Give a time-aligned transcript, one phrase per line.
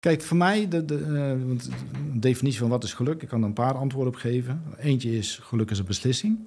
[0.00, 1.64] Kijk, voor mij, de, de, uh, want
[2.12, 4.62] de definitie van wat is geluk, ik kan er een paar antwoorden op geven.
[4.78, 6.38] Eentje is, geluk is een beslissing.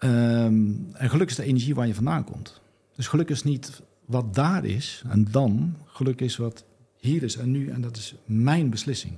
[0.00, 2.60] Um, en geluk is de energie waar je vandaan komt.
[2.96, 5.76] Dus geluk is niet wat daar is en dan.
[5.86, 6.64] Geluk is wat
[6.96, 9.12] hier is en nu en dat is mijn beslissing.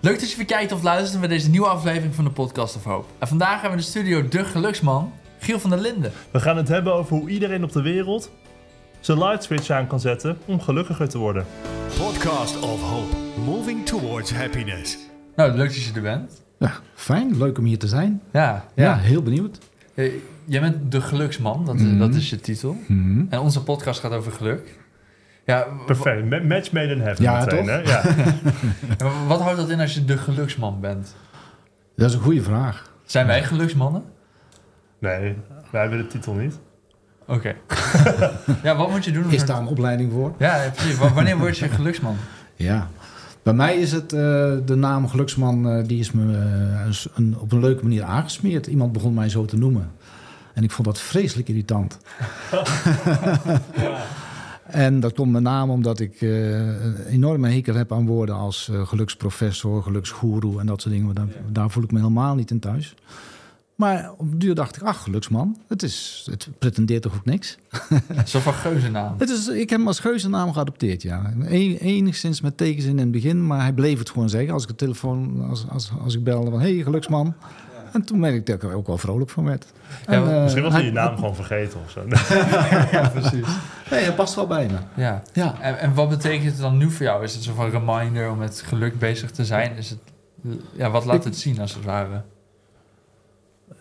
[0.00, 2.84] Leuk dat je weer kijkt of luistert naar deze nieuwe aflevering van de Podcast of
[2.84, 3.08] Hoop.
[3.18, 5.12] En vandaag hebben we in de studio de geluksman,
[5.46, 6.12] Giel van der Linden.
[6.30, 8.30] We gaan het hebben over hoe iedereen op de wereld
[9.00, 11.44] zijn light switch aan kan zetten om gelukkiger te worden.
[11.98, 14.98] Podcast of Hope, moving towards happiness.
[15.36, 16.42] Nou, leuk dat je er bent.
[16.58, 17.38] Ja, fijn.
[17.38, 18.22] Leuk om hier te zijn.
[18.32, 18.84] Ja, ja.
[18.84, 19.58] ja heel benieuwd.
[20.44, 22.76] jij bent de geluksman, dat, mm dat is je titel.
[22.86, 24.78] Mm En onze podcast gaat over geluk.
[25.44, 26.44] Ja, Perfect.
[26.44, 27.76] Match made in heaven ja, meteen, Hè?
[27.76, 28.02] Ja.
[29.28, 31.14] wat houdt dat in als je de geluksman bent?
[31.96, 32.92] Dat is een goede vraag.
[33.04, 34.02] Zijn wij geluksmannen?
[34.98, 35.36] Nee,
[35.70, 36.58] wij hebben de titel niet.
[37.26, 37.54] Oké.
[38.62, 39.30] ja, wat moet je doen?
[39.30, 40.34] Is daar een opleiding voor?
[40.38, 40.98] Ja, precies.
[40.98, 42.16] Wanneer word je geluksman?
[42.54, 42.88] Ja,
[43.46, 44.20] bij mij is het uh,
[44.64, 48.66] de naam geluksman, uh, die is me uh, een, op een leuke manier aangesmeerd.
[48.66, 49.90] Iemand begon mij zo te noemen.
[50.54, 51.98] En ik vond dat vreselijk irritant.
[53.76, 54.02] ja.
[54.66, 59.82] En dat komt met name omdat ik een enorme hekel heb aan woorden als geluksprofessor,
[59.82, 61.14] geluksgoeroe en dat soort dingen.
[61.14, 62.94] Daar, daar voel ik me helemaal niet in thuis.
[63.76, 65.58] Maar op de duur dacht ik, ach, geluksman.
[65.68, 67.58] Het, is, het pretendeert toch ook niks?
[68.24, 69.14] Zo van geuzennaam.
[69.18, 71.32] Het is, ik heb hem als geuzennaam geadopteerd, ja.
[71.48, 74.52] enigszins met tegenzin in het begin, maar hij bleef het gewoon zeggen.
[74.52, 77.34] Als ik de telefoon, als, als, als ik belde van, hé, hey, geluksman.
[77.92, 79.66] En toen merkte ik dat ik er ook wel vrolijk van werd.
[80.06, 82.02] Ja, en, misschien was hij je naam gewoon vergeten of zo.
[82.96, 83.46] ja, precies.
[83.90, 85.02] Nee, hij past wel bij me.
[85.02, 85.22] Ja.
[85.32, 85.60] ja.
[85.60, 87.24] En, en wat betekent het dan nu voor jou?
[87.24, 89.76] Is het zo van reminder om met geluk bezig te zijn?
[89.76, 89.98] Is het,
[90.72, 92.22] ja, wat laat het zien als het ware?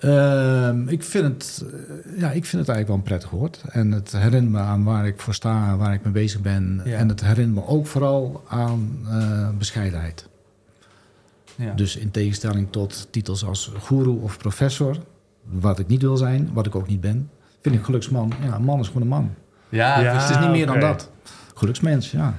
[0.02, 3.62] Uh, ik, vind het, eh, ja, ik vind het eigenlijk wel een prettig woord.
[3.70, 6.82] En het herinnert me aan waar ik voor sta, waar ik mee bezig ben.
[6.86, 10.28] En het herinnert me ook vooral aan uh, bescheidenheid.
[11.56, 11.74] Ja.
[11.74, 14.98] Dus in tegenstelling tot titels als guru of professor,
[15.44, 17.30] wat ik niet wil zijn, wat ik ook niet ben,
[17.62, 18.32] vind ik geluksman.
[18.44, 19.34] Ja, een man is gewoon een man.
[19.70, 21.12] Ja, dus het is niet meer dan dat.
[21.54, 22.36] Geluksmens, ja.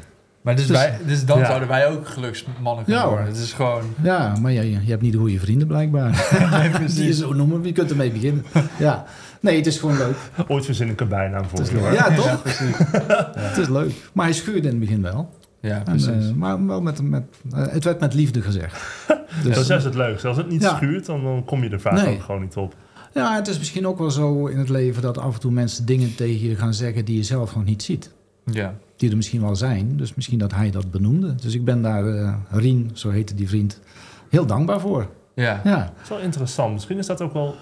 [0.47, 3.27] Maar dus, dus, wij, dus dan zouden wij ook geluksmannen kunnen ja, worden.
[3.27, 3.83] Het is gewoon...
[4.03, 6.29] Ja, maar je, je hebt niet de goede vrienden blijkbaar.
[6.61, 6.95] nee, precies.
[6.95, 8.45] Die je zo noemen, je kunt ermee beginnen.
[8.79, 9.05] Ja.
[9.41, 10.17] Nee, het is gewoon leuk.
[10.49, 11.93] Ooit verzin ik een bijnaam voor je.
[11.93, 12.25] Ja, toch?
[12.25, 12.77] Ja, precies.
[13.49, 13.93] Het is leuk.
[14.13, 15.31] Maar hij schuurde in het begin wel.
[15.61, 16.07] Ja, precies.
[16.07, 17.23] En, uh, maar wel met, met,
[17.55, 18.77] uh, het werd met liefde gezegd.
[19.43, 20.29] dus, dat is juist het leukste.
[20.29, 22.15] Als het niet schuurt, dan, dan kom je er vaak nee.
[22.15, 22.75] ook gewoon niet op.
[23.15, 25.87] Ja, het is misschien ook wel zo in het leven dat af en toe mensen
[25.87, 28.13] dingen tegen je gaan zeggen die je zelf nog niet ziet.
[28.45, 29.97] Ja die er misschien wel zijn.
[29.97, 31.35] Dus misschien dat hij dat benoemde.
[31.35, 33.81] Dus ik ben daar, uh, Rien, zo heette die vriend,
[34.29, 35.09] heel dankbaar voor.
[35.35, 35.61] Ja.
[35.65, 35.79] ja.
[35.79, 36.73] Dat is wel interessant.
[36.73, 37.55] Misschien is dat ook wel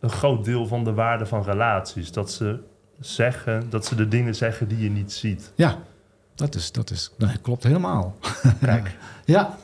[0.00, 2.12] een groot deel van de waarde van relaties.
[2.12, 2.58] Dat ze
[3.00, 5.52] zeggen, dat ze de dingen zeggen die je niet ziet.
[5.54, 5.78] Ja,
[6.34, 8.16] dat, is, dat, is, dat klopt helemaal.
[8.60, 8.96] Kijk.
[9.24, 9.58] ja,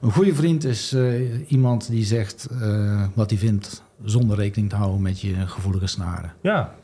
[0.00, 3.82] een goede vriend is uh, iemand die zegt uh, wat hij vindt...
[4.04, 6.32] zonder rekening te houden met je gevoelige snaren.
[6.40, 6.74] Ja.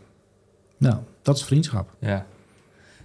[0.78, 1.96] Nou, dat is vriendschap.
[1.98, 2.26] Ja.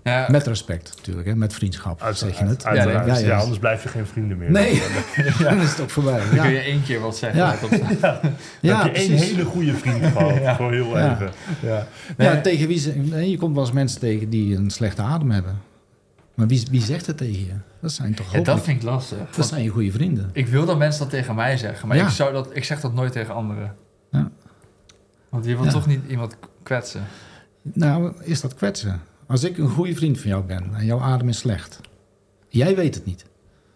[0.03, 0.27] Ja.
[0.31, 1.35] Met respect natuurlijk, hè?
[1.35, 2.63] met vriendschap uit, zeg je het.
[2.63, 4.51] ja, ja, ja, anders blijf je geen vrienden meer.
[4.51, 4.81] Nee,
[5.39, 6.19] dan is het ook voorbij.
[6.19, 7.39] Dan kun je één keer wat zeggen.
[7.39, 7.55] Ja.
[8.61, 8.83] ja.
[8.83, 11.31] heb je één hele goede vriend gehad, voor heel even.
[11.61, 11.87] Ja.
[12.17, 12.41] Ja.
[12.41, 15.61] tegen wie ze, je komt wel eens mensen tegen die een slechte adem hebben.
[16.33, 17.53] Maar wie, wie zegt het tegen je?
[17.81, 19.17] Dat zijn toch ja, Dat vind ik lastig.
[19.35, 20.29] Dat zijn je goede vrienden.
[20.33, 22.93] Ik wil dat mensen dat tegen mij zeggen, maar ik, zou dat, ik zeg dat
[22.93, 23.75] nooit tegen anderen.
[24.11, 24.31] Ja.
[25.29, 27.03] Want je wil toch niet iemand kwetsen?
[27.61, 29.01] Nou, is dat kwetsen?
[29.29, 31.81] Als ik een goede vriend van jou ben en jouw adem is slecht,
[32.47, 33.25] jij weet het niet.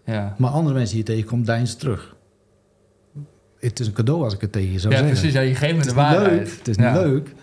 [0.06, 0.36] Ja.
[0.38, 2.16] Maar andere mensen die je tegenkomt, deins terug.
[3.60, 5.18] Het is een cadeau als ik het tegen je zou ja, zeggen.
[5.18, 6.32] Precies, ja, je geeft me de waarheid.
[6.32, 7.34] Leuk, het is niet leuk,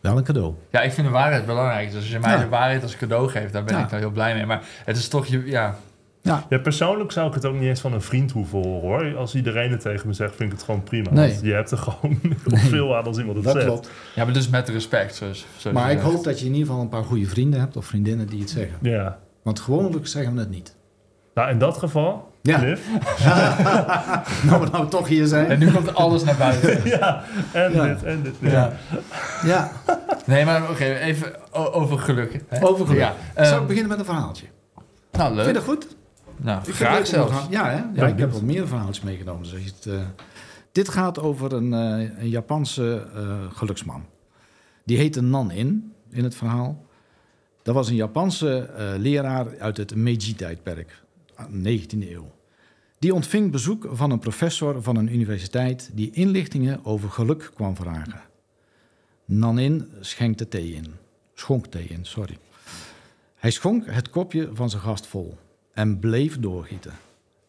[0.00, 0.54] wel een cadeau.
[0.70, 1.86] Ja, ik vind de waarheid belangrijk.
[1.90, 4.34] Dus als je mij de waarheid als cadeau geeft, daar ben ik daar heel blij
[4.34, 4.46] mee.
[4.46, 5.78] Maar het is toch, je, ja,
[6.22, 6.46] ja.
[6.48, 9.16] ja, persoonlijk zou ik het ook niet eens van een vriend hoeven horen hoor.
[9.16, 11.10] Als iedereen het tegen me zegt, vind ik het gewoon prima.
[11.10, 11.28] Nee.
[11.30, 12.60] Want je hebt er gewoon nee.
[12.60, 13.66] veel aan als iemand het dat zegt.
[13.66, 13.90] Klopt.
[14.14, 15.14] Ja, maar dus met respect.
[15.14, 17.76] Zoals, zoals maar ik hoop dat je in ieder geval een paar goede vrienden hebt
[17.76, 18.78] of vriendinnen die het zeggen.
[18.82, 19.18] Ja.
[19.42, 20.76] Want gewoonlijk zeggen we het niet.
[21.34, 22.58] Nou, in dat geval, ja.
[22.58, 22.88] Cliff.
[24.48, 25.50] nou, we nou toch hier zijn.
[25.50, 26.84] En nu komt alles naar buiten.
[26.98, 27.22] ja,
[27.52, 28.34] en dit, en dit.
[28.38, 28.72] Ja.
[29.44, 29.72] ja.
[30.26, 32.40] Nee, maar oké, even over geluk.
[32.48, 32.66] Hè?
[32.66, 33.00] Over geluk.
[33.00, 33.14] Ja.
[33.34, 34.46] Zou ik um, beginnen met een verhaaltje?
[35.12, 35.44] Nou, leuk.
[35.44, 35.86] Vind je dat goed?
[36.42, 37.46] Nou, ik graag zelfs.
[37.50, 38.00] Ja, hè?
[38.00, 39.42] ja, ik heb wat meer verhaaltjes meegenomen.
[39.42, 40.00] Dus het, uh,
[40.72, 44.04] dit gaat over een, uh, een Japanse uh, geluksman.
[44.84, 46.84] Die heette Nan In, in het verhaal.
[47.62, 51.02] Dat was een Japanse leraar uit het Meiji-tijdperk,
[51.52, 52.30] 19e eeuw.
[52.98, 55.90] Die ontving bezoek van een professor van een universiteit...
[55.92, 58.20] die inlichtingen over geluk kwam vragen.
[59.24, 60.86] Nanin schenkte thee in.
[61.34, 62.38] schonk thee in, sorry.
[63.36, 65.38] Hij schonk het kopje van zijn gast vol
[65.72, 66.92] en bleef doorgieten.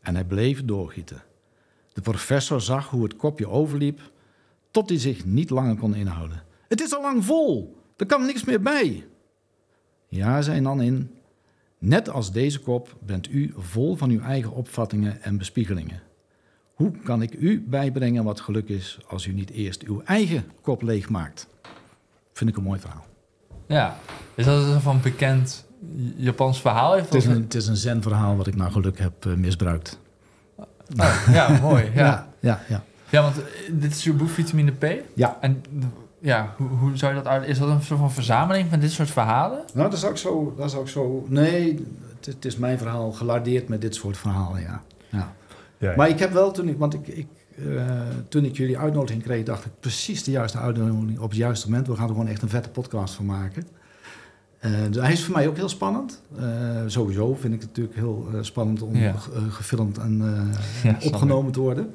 [0.01, 1.23] En hij bleef doorgieten.
[1.93, 3.99] De professor zag hoe het kopje overliep,
[4.71, 6.43] tot hij zich niet langer kon inhouden.
[6.67, 9.05] Het is al lang vol, er kan niks meer bij.
[10.07, 11.11] Ja, zei Nan in,
[11.77, 16.01] net als deze kop bent u vol van uw eigen opvattingen en bespiegelingen.
[16.73, 20.81] Hoe kan ik u bijbrengen wat geluk is als u niet eerst uw eigen kop
[20.81, 21.47] leegmaakt?
[22.33, 23.05] Vind ik een mooi verhaal.
[23.67, 23.97] Ja.
[24.35, 25.65] Is dat een van bekend
[26.15, 26.93] Japans verhaal?
[26.93, 29.99] Heeft Het is een, het is een zen-verhaal wat ik naar geluk heb eh, misbruikt.
[30.97, 31.91] Oh, ja, mooi.
[31.95, 32.27] Ja.
[32.39, 32.61] ja.
[32.67, 33.21] ja, ja.
[33.21, 34.85] want eh, dit is uw boek Vitamine P.
[35.13, 35.37] Ja.
[35.41, 35.85] En eh,
[36.19, 37.47] ja, hoe, hoe zou je dat uit...
[37.47, 39.63] Is dat een soort van verzameling van dit soort verhalen?
[39.73, 40.53] Nou, dat is ook zo.
[40.57, 41.85] Dat is ook zo nee,
[42.15, 44.81] het, het is mijn verhaal gelardeerd met dit soort verhalen, ja.
[45.09, 45.33] ja.
[45.77, 47.99] Ja, Maar ik heb wel toen ik, want ik, ik, eh,
[48.29, 51.87] toen ik jullie uitnodiging kreeg, dacht ik precies de juiste uitnodiging op het juiste moment.
[51.87, 53.67] We gaan er gewoon echt een vette podcast van maken.
[54.61, 56.21] Eh, dus hij is voor mij ook heel spannend.
[56.37, 56.45] Eh,
[56.87, 59.13] sowieso vind ik het natuurlijk heel eh, spannend om Ja.
[59.49, 60.59] gefilmd en eh,
[60.91, 61.93] Ja, opgenomen te worden.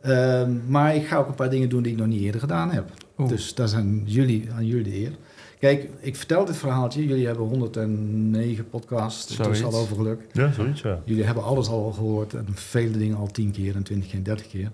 [0.00, 2.70] Ehm, maar ik ga ook een paar dingen doen die ik nog niet eerder gedaan
[2.70, 2.90] heb.
[3.18, 3.28] Oeh.
[3.28, 5.12] Dus daar zijn jullie, aan jullie de eer.
[5.58, 7.06] Kijk, ik vertel dit verhaaltje.
[7.06, 9.36] Jullie hebben 109 podcasts.
[9.38, 10.20] Het is al over geluk.
[10.32, 11.00] Ja, zoiets, ja.
[11.04, 14.22] Jullie hebben alles al gehoord en vele dingen al 10 keer en 20 keer en
[14.24, 14.70] 30 keer.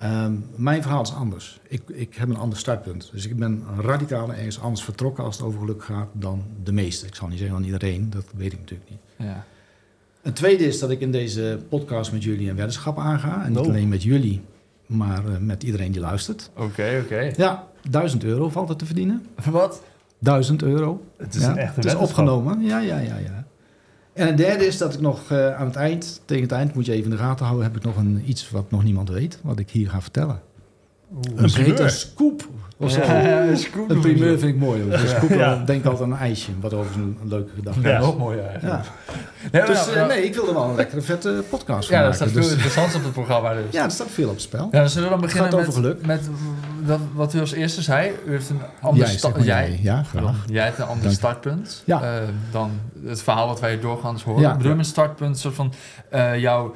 [0.00, 1.60] Ehm, mijn verhaal is anders.
[1.68, 3.08] Ik, ik heb een ander startpunt.
[3.12, 7.06] Dus ik ben radicaal ergens anders vertrokken als het over geluk gaat dan de meesten.
[7.08, 8.98] Ik zal niet zeggen aan iedereen, dat weet ik natuurlijk niet.
[9.16, 9.44] Ja.
[10.22, 13.42] Een tweede is dat ik in deze podcast met jullie een weddenschap aanga.
[13.44, 13.66] En niet Oh.
[13.66, 14.40] alleen met jullie,
[14.86, 16.50] maar eh, met iedereen die luistert.
[16.56, 17.32] Oké, oké.
[17.36, 19.26] Ja, 1000 euro valt er te verdienen.
[19.50, 19.82] Wat?
[20.18, 21.02] 1000 euro.
[21.16, 22.60] Het is ja, een echte Het is opgenomen.
[22.62, 23.39] Ja, ja, ja, ja.
[24.12, 26.86] En een derde is dat ik nog eh, aan het eind, tegen het eind moet
[26.86, 29.38] je even in de gaten houden, heb ik nog een, iets wat nog niemand weet,
[29.42, 30.40] wat ik hier ga vertellen.
[31.36, 31.42] Een
[31.82, 32.48] Een scoop.
[32.76, 33.00] Of zo.
[33.00, 34.82] Ja, een scoop Een primeur vind ik mooi.
[34.90, 35.54] Een scoop, Ja.
[35.54, 37.80] dan denk ik altijd aan een ijsje, wat over een, een leuke gedachte.
[37.80, 37.98] Ja, Ja.
[37.98, 38.84] nog mooier eigenlijk.
[38.84, 38.90] Ja.
[39.52, 42.02] Nee, Dus nou, eh, nou, nee, ik wilde wel een lekkere vette podcast van Ja,
[42.02, 42.14] dat maken.
[42.14, 43.62] staat veel Dus- interessants op het programma dus.
[43.70, 44.68] ja, er staat veel op het spel.
[44.70, 46.06] Ja, dan zullen we dan beginnen gaat met, over geluk.
[46.06, 46.28] met
[46.86, 48.12] dat, wat u als eerste zei.
[48.26, 49.78] U heeft een ander Jij, sta- zeg maar jij.
[49.82, 50.44] Ja, graag.
[50.46, 51.14] jij hebt een ander Dank.
[51.16, 52.02] startpunt Ja.
[52.20, 52.70] eh, dan
[53.04, 54.42] het verhaal wat wij doorgaans horen.
[54.42, 54.50] Ja.
[54.52, 55.72] Ik bedoel, een startpunt, een soort van
[56.10, 56.74] eh, jouw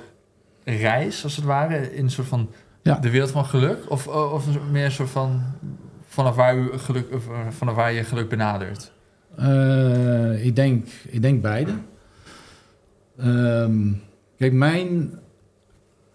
[0.65, 2.51] reis, als het ware, in een soort van
[2.83, 2.95] Ja.
[2.95, 3.79] de wereld van geluk?
[3.91, 5.43] Of, eh, of meer een soort van
[6.06, 7.06] vanaf waar, u geluk,
[7.49, 8.93] vanaf waar je geluk benadert?
[9.37, 11.73] Eh, ik, denk, ik denk beide.
[13.19, 13.93] Ehm,
[14.39, 15.19] kijk, mijn,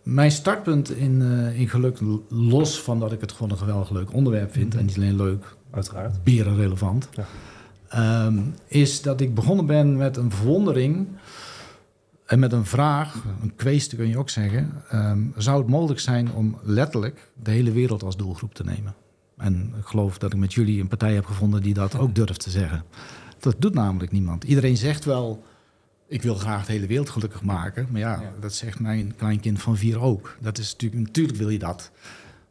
[0.04, 1.98] mijn startpunt in, eh, in geluk,
[2.30, 5.56] los van dat ik het gewoon een geweldig leuk onderwerp vind, en niet alleen leuk,
[5.72, 6.24] Uiteraard.
[6.24, 7.26] beren relevant, Ja.
[7.90, 11.08] ehm, is dat ik begonnen ben met een verwondering
[12.26, 14.72] en met een vraag, een kwestie kun je ook zeggen.
[14.90, 18.94] ehm, zou het mogelijk zijn om letterlijk de hele wereld als doelgroep te nemen?
[19.38, 22.40] En ik geloof dat ik met jullie een partij heb gevonden die dat ook durft
[22.40, 22.84] te zeggen.
[23.40, 24.44] Dat doet namelijk niemand.
[24.44, 25.44] Iedereen zegt wel,
[26.10, 27.88] ik wil graag de hele wereld gelukkig maken.
[27.92, 28.32] Maar ja, Ja.
[28.40, 30.38] dat zegt mijn kleinkind van vier ook.
[30.40, 31.92] Dat is natuurlijk, natuurlijk wil je dat.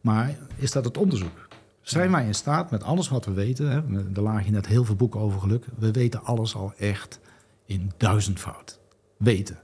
[0.00, 1.48] Maar is dat het onderzoek?
[1.80, 3.76] Zijn wij in staat met alles wat we weten, hè,
[4.14, 7.20] er lagen hier net heel veel boeken over geluk, we weten alles al echt
[7.66, 8.78] in duizendvoud.
[9.16, 9.58] Weten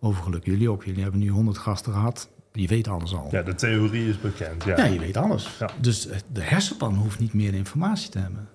[0.00, 0.44] over geluk.
[0.44, 0.84] Jullie ook.
[0.84, 2.28] Jullie hebben nu honderd gasten gehad.
[2.52, 3.28] Je weet alles al.
[3.30, 4.64] Ja, de theorie is bekend.
[4.64, 4.76] Ja.
[4.76, 5.56] Ja, je weet alles.
[5.58, 5.70] Ja.
[5.80, 8.48] Dus eh, de hersenpan hoeft niet meer informatie te hebben.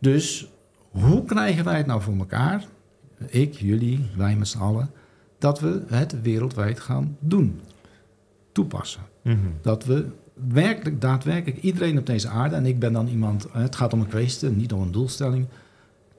[0.00, 0.50] Dus
[0.90, 2.64] hoe krijgen wij het nou voor elkaar,
[3.26, 4.90] ik, jullie, wij met z'n allen,
[5.38, 7.60] dat we het wereldwijd gaan doen,
[8.52, 9.02] toepassen?
[9.22, 9.36] Mhm.
[9.62, 10.06] Dat we
[10.48, 14.00] werkelijk, daadwerkelijk iedereen op deze aarde, en ik ben dan iemand, eh, het gaat om
[14.00, 15.46] een kwestie, niet om een doelstelling.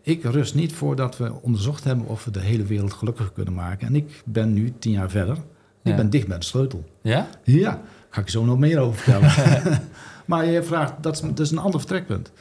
[0.01, 3.87] Ik rust niet voordat we onderzocht hebben of we de hele wereld gelukkig kunnen maken.
[3.87, 5.35] En ik ben nu tien jaar verder.
[5.83, 5.95] Ik Ja.
[5.95, 6.83] ben dicht bij de sleutel.
[7.01, 7.27] Ja?
[7.43, 9.81] Ja, ga ik zo nog meer over vertellen.
[10.25, 12.31] maar je vraagt, dat is, dat is een ander vertrekpunt.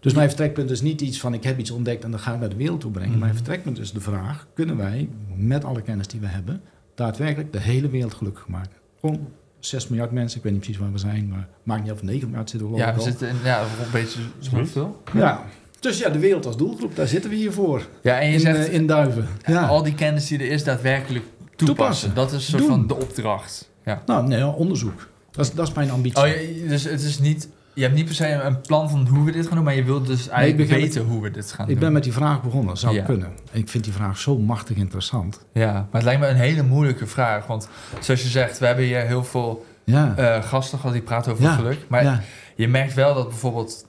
[0.00, 2.40] Dus mijn vertrekpunt is niet iets van ik heb iets ontdekt en dat ga ik
[2.40, 3.10] naar de wereld toe brengen.
[3.10, 3.20] Mhm.
[3.20, 6.60] Mijn vertrekpunt is de vraag, kunnen wij met alle kennis die we hebben,
[6.94, 8.76] daadwerkelijk de hele wereld gelukkig maken?
[9.00, 9.28] Gewoon
[9.58, 12.06] 6 miljard mensen, ik weet niet precies waar we zijn, maar maakt niet uit of
[12.06, 15.02] 9 miljard zitten we Ja, we zitten in, ja, een beetje zoveel.
[15.14, 15.44] Ja,
[15.80, 17.86] dus ja, de wereld als doelgroep, daar zitten we hier voor.
[18.02, 19.28] Ja, en je In, zegt eh, in Duiven.
[19.46, 19.66] Ja.
[19.66, 21.24] al die kennis die er is daadwerkelijk
[21.56, 21.66] toepassen.
[21.66, 22.14] Toepassen.
[22.14, 22.70] Dat is een soort Doen.
[22.70, 23.70] van de opdracht.
[23.84, 24.02] Ja.
[24.06, 25.08] Nou, nee, onderzoek.
[25.30, 26.22] Dat is, dat is mijn ambitie.
[26.24, 27.48] Oh, dus het is niet...
[27.78, 29.84] Je hebt niet per se een plan van hoe we dit gaan doen, maar je
[29.84, 31.80] wilt dus eigenlijk weten hoe we dit gaan ik doen.
[31.80, 33.02] ben met die vraag begonnen, zou Ja.
[33.04, 33.28] kunnen.
[33.52, 35.44] En ik vind die vraag zo machtig interessant.
[35.52, 37.46] Ja, maar het lijkt me een hele moeilijke vraag.
[37.46, 37.68] Want
[38.00, 41.44] zoals je zegt, we hebben hier heel veel Ja, eh, gasten gehad die praten over
[41.44, 41.78] Ja, geluk.
[41.88, 42.20] Maar ja.
[42.56, 43.86] je merkt wel dat bijvoorbeeld...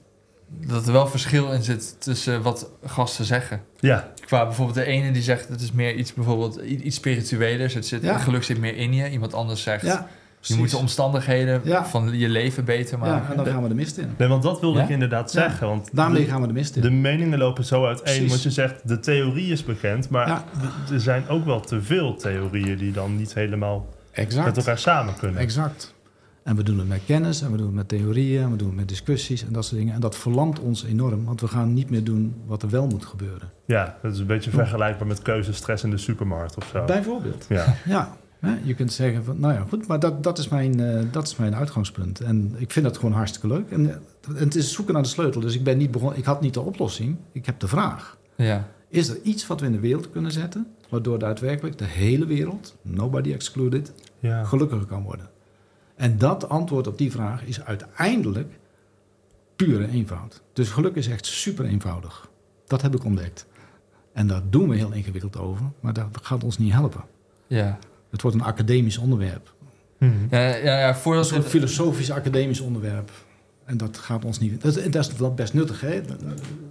[0.47, 3.61] dat er wel verschil in zit tussen wat gasten zeggen.
[3.79, 7.73] Ja, Qua bijvoorbeeld de ene die zegt het is meer iets bijvoorbeeld iets spirituelers.
[7.73, 8.17] Het zit, Ja.
[8.17, 9.09] Geluk zit meer in je.
[9.09, 10.07] Iemand anders zegt ja.
[10.41, 11.85] Je moet de omstandigheden Ja.
[11.85, 13.29] van je leven beter Ja, maken.
[13.29, 14.09] en dan gaan we de mist in.
[14.17, 14.83] Nee, want dat wilde Ja?
[14.83, 15.41] ik inderdaad Ja.
[15.41, 15.67] zeggen.
[15.67, 16.81] Want Daarmee gaan we de mist in.
[16.81, 18.03] de meningen lopen zo uiteen.
[18.03, 18.29] Precies.
[18.29, 20.09] Want je zegt, de theorie is bekend.
[20.09, 20.43] Maar Ja.
[20.91, 24.57] er zijn ook wel te veel theorieën die dan niet helemaal met exact.
[24.57, 25.39] elkaar samen kunnen.
[25.41, 25.97] Exact.
[26.43, 28.67] En we doen het met kennis, en we doen het met theorieën, en we doen
[28.67, 29.93] het met discussies en dat soort dingen.
[29.93, 33.05] En dat verlamt ons enorm, want we gaan niet meer doen wat er wel moet
[33.05, 33.49] gebeuren.
[33.65, 36.85] Ja, dat is een beetje vergelijkbaar met keuzestress in de supermarkt of zo.
[36.85, 37.45] Bijvoorbeeld.
[37.49, 37.75] Ja.
[37.85, 38.17] Ja,
[38.63, 41.35] je kunt zeggen van, nou ja, goed, maar dat, dat, is mijn, eh, dat is
[41.35, 42.19] mijn uitgangspunt.
[42.19, 43.71] En ik vind dat gewoon hartstikke leuk.
[43.71, 43.95] En, eh,
[44.27, 45.41] en het is zoeken naar de sleutel.
[45.41, 48.17] Dus ik, ben niet begonnen, ik had niet de oplossing, ik heb de vraag.
[48.35, 48.67] Ja.
[48.87, 52.75] Is er iets wat we in de wereld kunnen zetten, waardoor daadwerkelijk de hele wereld,
[52.81, 54.43] nobody excluded, Ja.
[54.43, 55.29] gelukkiger kan worden?
[55.95, 58.59] En dat antwoord op die vraag is uiteindelijk
[59.55, 60.41] pure eenvoud.
[60.53, 62.29] Dus geluk is echt super eenvoudig.
[62.67, 63.45] Dat heb ik ontdekt.
[64.13, 67.01] En daar doen we heel ingewikkeld over, maar dat gaat ons niet helpen.
[67.47, 67.79] Ja.
[68.11, 69.53] Het wordt een academisch onderwerp.
[69.97, 70.11] Mhm.
[70.29, 73.11] Ja, ja, ja, een filosofisch academisch onderwerp.
[73.65, 74.61] En dat gaat ons niet...
[74.61, 76.01] Dat, dat is best nuttig, hè?
[76.05, 76.17] Dat,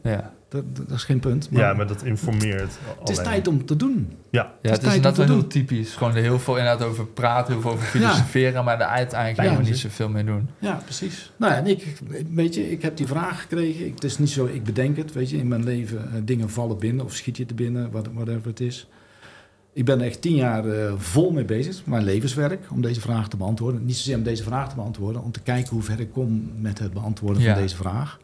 [0.02, 0.33] Ja.
[0.49, 1.50] dat, dat is geen punt.
[1.50, 2.61] Maar Ja, maar dat informeert
[3.00, 3.30] het is alleen.
[3.30, 4.12] tijd om te doen.
[4.30, 5.49] Ja, Ja, is het is tijd om inderdaad te wel heel doen.
[5.49, 5.95] typisch.
[5.95, 9.42] Gewoon er heel veel inderdaad over praten, heel veel over filosoferen, maar er uiteindelijk Ja,
[9.45, 10.49] helemaal niet zoveel mee doen.
[10.59, 11.33] Ja, precies.
[11.37, 11.99] Nou ja, en ik,
[12.30, 13.87] weet je, ik heb die vraag gekregen.
[13.87, 15.37] Ik, het is niet zo, ik bedenk het, weet je.
[15.37, 18.61] In mijn leven, eh, dingen vallen binnen of schiet je te binnen, wat- whatever het
[18.61, 18.88] is.
[19.78, 23.28] Ik ben er echt tien jaar eh, vol mee bezig, mijn levenswerk, om deze vraag
[23.28, 23.85] te beantwoorden.
[23.85, 26.78] Niet zozeer om deze vraag te beantwoorden, om te kijken hoe ver ik kom met
[26.78, 27.52] het beantwoorden Ja.
[27.52, 28.18] van deze vraag.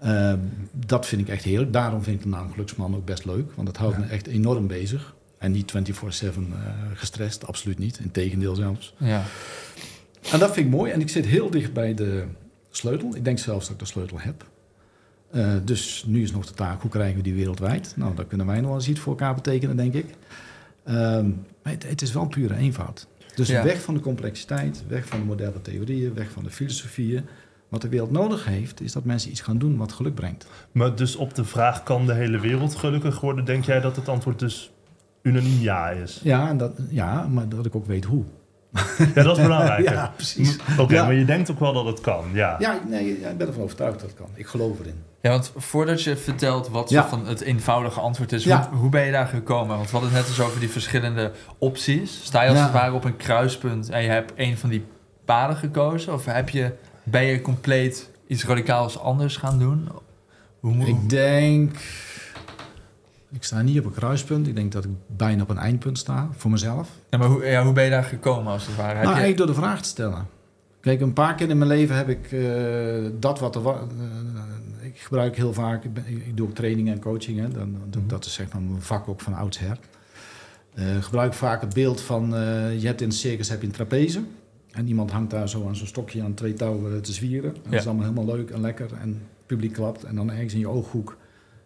[0.00, 0.38] Ehm,
[0.86, 1.72] dat vind ik echt heerlijk.
[1.72, 4.00] Daarom vind ik de naam Geluksman ook best leuk, want dat houdt Ja.
[4.00, 5.14] me echt enorm bezig.
[5.38, 6.58] En niet 24-7 eh,
[6.94, 7.98] gestrest, absoluut niet.
[8.02, 8.94] Integendeel zelfs.
[8.98, 9.22] Ja.
[10.32, 10.92] En dat vind ik mooi.
[10.92, 12.24] En ik zit heel dicht bij de
[12.70, 13.16] sleutel.
[13.16, 14.44] Ik denk zelfs dat ik de sleutel heb.
[15.30, 17.92] Eh, dus nu is nog de taak, hoe krijgen we die wereldwijd?
[17.96, 20.06] Nou, daar kunnen wij nog wel eens iets voor elkaar betekenen, denk ik.
[20.84, 21.28] Ehm,
[21.62, 23.06] maar het, het is wel pure eenvoud.
[23.34, 23.62] Dus Ja.
[23.64, 27.24] weg van de complexiteit, weg van de moderne theorieën, weg van de filosofieën.
[27.68, 30.46] Wat de wereld nodig heeft, is dat mensen iets gaan doen wat geluk brengt.
[30.72, 33.44] maar dus op de vraag, kan de hele wereld gelukkig worden?
[33.44, 34.72] Denk jij dat het antwoord dus
[35.22, 36.20] unaniem ja is?
[36.22, 38.24] Ja, en dat, ja maar dat ik ook weet hoe.
[39.14, 39.88] Ja, dat is belangrijk.
[39.90, 40.58] Ja, precies.
[40.78, 41.04] Oké, Ja.
[41.04, 42.56] maar je denkt ook wel dat het kan, ja.
[42.58, 44.28] Ja, nee, ja, ik ben ervan overtuigd dat het kan.
[44.34, 44.94] Ik geloof erin.
[45.20, 47.02] Ja, want voordat je vertelt wat Ja.
[47.02, 48.68] zo van het eenvoudige antwoord is, Ja.
[48.70, 49.76] hoe, hoe ben je daar gekomen?
[49.76, 52.20] Want we hadden het net eens over die verschillende opties.
[52.24, 52.64] Sta je als Ja.
[52.64, 54.84] het ware op een kruispunt en je hebt een van die
[55.24, 56.12] paden gekozen?
[56.12, 56.72] Of heb je,
[57.02, 59.88] ben je compleet iets radicaals anders gaan doen?
[60.60, 61.76] Hoe moet Ik denk.
[63.32, 64.46] Ik sta niet op een kruispunt.
[64.46, 66.88] Ik denk dat ik bijna op een eindpunt sta voor mezelf.
[67.10, 68.88] ja, maar hoe, ja, hoe ben je daar gekomen als het ware?
[68.92, 70.26] Nou, je, eigenlijk door de vraag te stellen.
[70.80, 73.76] Kijk, een paar keer in mijn leven heb ik eh, dat wat er was.
[73.80, 74.57] ik
[75.02, 75.84] gebruik heel vaak.
[75.84, 77.38] Ik, ik doe ook trainingen en coaching.
[77.38, 78.08] Hè, dan, dan- Mhm.
[78.08, 79.78] Dat is zeg maar mijn vak ook van oudsher.
[80.74, 82.34] Eh gebruik vaak het beeld van.
[82.34, 84.22] eh, je hebt in een circus heb je een trapeze.
[84.70, 87.54] En iemand hangt daar zo aan zo'n stokje aan twee touwen te zwieren.
[87.54, 88.92] En Dat is allemaal helemaal leuk en lekker.
[89.00, 90.04] En het publiek klapt.
[90.04, 91.16] En dan ergens in je ooghoek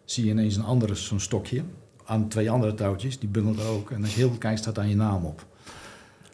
[0.05, 1.61] zie je ineens een andere zo'n stokje.
[2.05, 3.19] Aan twee andere touwtjes.
[3.19, 3.91] Die bungelt er ook.
[3.91, 5.45] En als je heel veel kijkt, staat daar je naam op.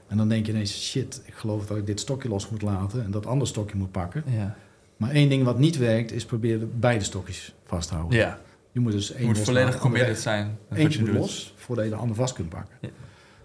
[0.07, 3.03] En dan denk je ineens, shit, ik geloof dat ik dit stokje los moet laten
[3.03, 4.23] en dat andere stokje moet pakken.
[4.27, 4.55] ja.
[4.99, 8.17] Maar één ding wat niet werkt, is proberen beide stokjes vast te houden.
[8.17, 8.39] ja,
[8.71, 11.83] Je moet dus je één moet los volledig committed zijn Eentje je moet los, voordat
[11.85, 12.75] je de ander vast kunt pakken.
[12.81, 12.89] Ja.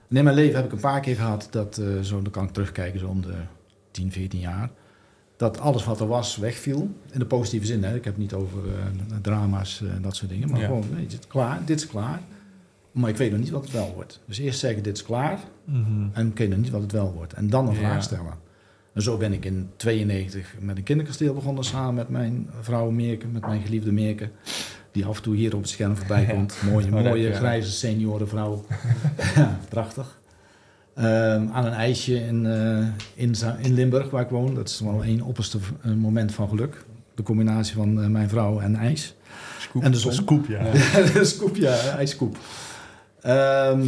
[0.09, 2.45] En in mijn leven heb ik een paar keer gehad, dat, eh, zo, dan kan
[2.45, 3.35] ik terugkijken, zo om de
[3.91, 4.71] 10, 14 jaar,
[5.37, 6.91] dat alles wat er was wegviel.
[7.13, 7.89] In de positieve zin, hè.
[7.95, 10.67] ik heb het niet over eh, drama's en dat soort dingen, maar Ja.
[10.67, 12.21] gewoon, nee, dit is klaar, dit is klaar.
[12.93, 14.21] Maar ik weet nog niet wat het wel wordt.
[14.27, 16.07] Dus eerst zeggen, dit is klaar, Mhm.
[16.13, 17.33] en ik weet nog niet wat het wel wordt.
[17.33, 17.79] En dan een Ja.
[17.79, 18.33] vraag stellen.
[18.95, 23.27] En zo ben ik in 92 met een kinderkasteel begonnen samen met mijn vrouw Meerke,
[23.27, 24.29] met mijn geliefde Meerke.
[24.93, 26.57] Die af en toe hier op het scherm voorbij komt.
[26.71, 28.65] Mooie, Oh, mooie grijze seniorenvrouw.
[29.37, 30.21] ja, prachtig.
[30.95, 34.55] Ehm, aan een ijsje in, eh, in, in Limburg, waar ik woon.
[34.55, 35.59] Dat is wel één opperste
[35.97, 36.85] moment van geluk.
[37.15, 39.15] De combinatie van eh, mijn vrouw en ijs.
[39.59, 39.83] Scoop.
[39.83, 40.13] En de zon.
[40.13, 40.63] Scoop, ja.
[41.13, 42.37] de scoop, ja, ijskoep.
[43.21, 43.87] Ehm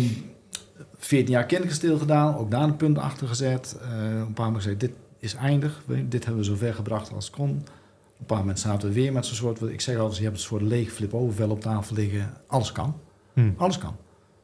[0.99, 3.77] 14 jaar kinderkasteel gedaan, ook daar een punt achter gezet.
[3.83, 3.89] Eh,
[4.19, 5.83] een paar moment gezegd, dit is eindig.
[5.87, 7.51] We- Dit hebben we zo ver gebracht als het kon.
[7.51, 9.61] Op een paar moment zaten we weer met zo'n soort...
[9.63, 12.33] Ik zeg altijd, je hebt een soort leeg flip-overvel op tafel liggen.
[12.47, 12.97] Alles kan.
[13.33, 13.51] Hm.
[13.57, 13.97] Alles kan.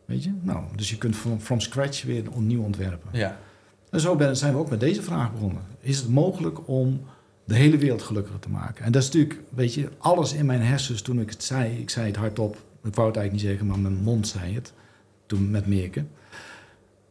[0.05, 0.33] Weet je?
[0.41, 3.09] Nou, dus je kunt from, from scratch weer opnieuw ontwerpen.
[3.13, 3.39] Ja,
[3.91, 5.63] En zo ben, zijn we ook met deze vraag begonnen.
[5.81, 7.01] Is het mogelijk om
[7.45, 8.85] de hele wereld gelukkiger te maken?
[8.85, 11.79] En dat is natuurlijk, weet je, alles in mijn hersens toen ik het zei.
[11.79, 12.57] Ik zei het hardop.
[12.85, 14.73] Ik wou het eigenlijk niet zeggen, maar mijn mond zei het.
[15.27, 16.09] Toen met Merken.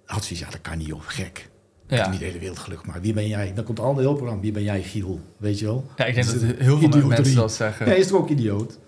[0.06, 1.50] Had zoiets, ja, dat kan niet, joh, gek.
[1.88, 2.02] Ik ja.
[2.02, 3.02] kan niet de hele wereld gelukkig maken.
[3.02, 3.54] Wie ben jij?
[3.54, 4.42] Dan komt al de heel programma.
[4.42, 5.20] Wie ben jij, Giel?
[5.38, 5.86] Weet je wel?
[5.96, 7.08] ja, ik denk dat het- heel veel idioterie.
[7.08, 7.86] mensen dat zeggen.
[7.88, 8.80] Ja, is toch ook idioot?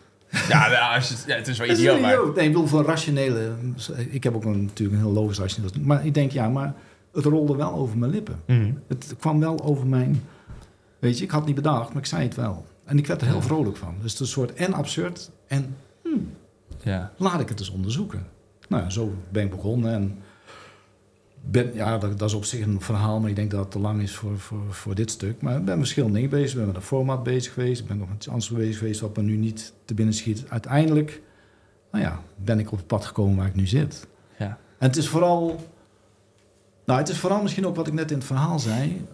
[0.50, 2.18] Ja, nou, als je, ja het is wel idioot, maar...
[2.36, 3.52] Nee, ik bedoel, voor rationele...
[4.10, 5.70] Ik heb ook een, natuurlijk een heel logisch rationeel...
[5.82, 6.74] Maar ik denk, ja, maar
[7.14, 8.40] het rolde wel over mijn lippen.
[8.48, 8.72] Mhm.
[8.88, 10.24] Het kwam wel over mijn...
[11.00, 12.66] Weet je, ik had niet bedacht, maar ik zei het wel.
[12.86, 13.96] En ik werd er heel vrolijk van.
[14.02, 15.76] Dus het is een soort en absurd en
[16.84, 17.12] Ja.
[17.18, 18.26] laat ik het eens onderzoeken.
[18.74, 20.18] Nou, zo ben ik begonnen en
[21.46, 23.80] ben, ja, dat, dat is op zich een verhaal, maar ik denk dat het te
[23.80, 25.42] lang is voor, voor, voor dit stuk.
[25.42, 26.52] Maar ik ben verschillende dingen bezig.
[26.52, 27.82] Ik ben met een format bezig geweest.
[27.82, 30.46] Ik ben nog met iets anders bezig geweest wat me nu niet te binnen schiet.
[30.48, 31.22] Uiteindelijk,
[31.92, 34.08] nou ja, ben ik op het pad gekomen waar ik nu zit.
[34.38, 34.58] Ja.
[34.78, 35.60] En het is vooral,
[36.86, 39.06] nou, het is vooral misschien ook wat ik net in het verhaal zei,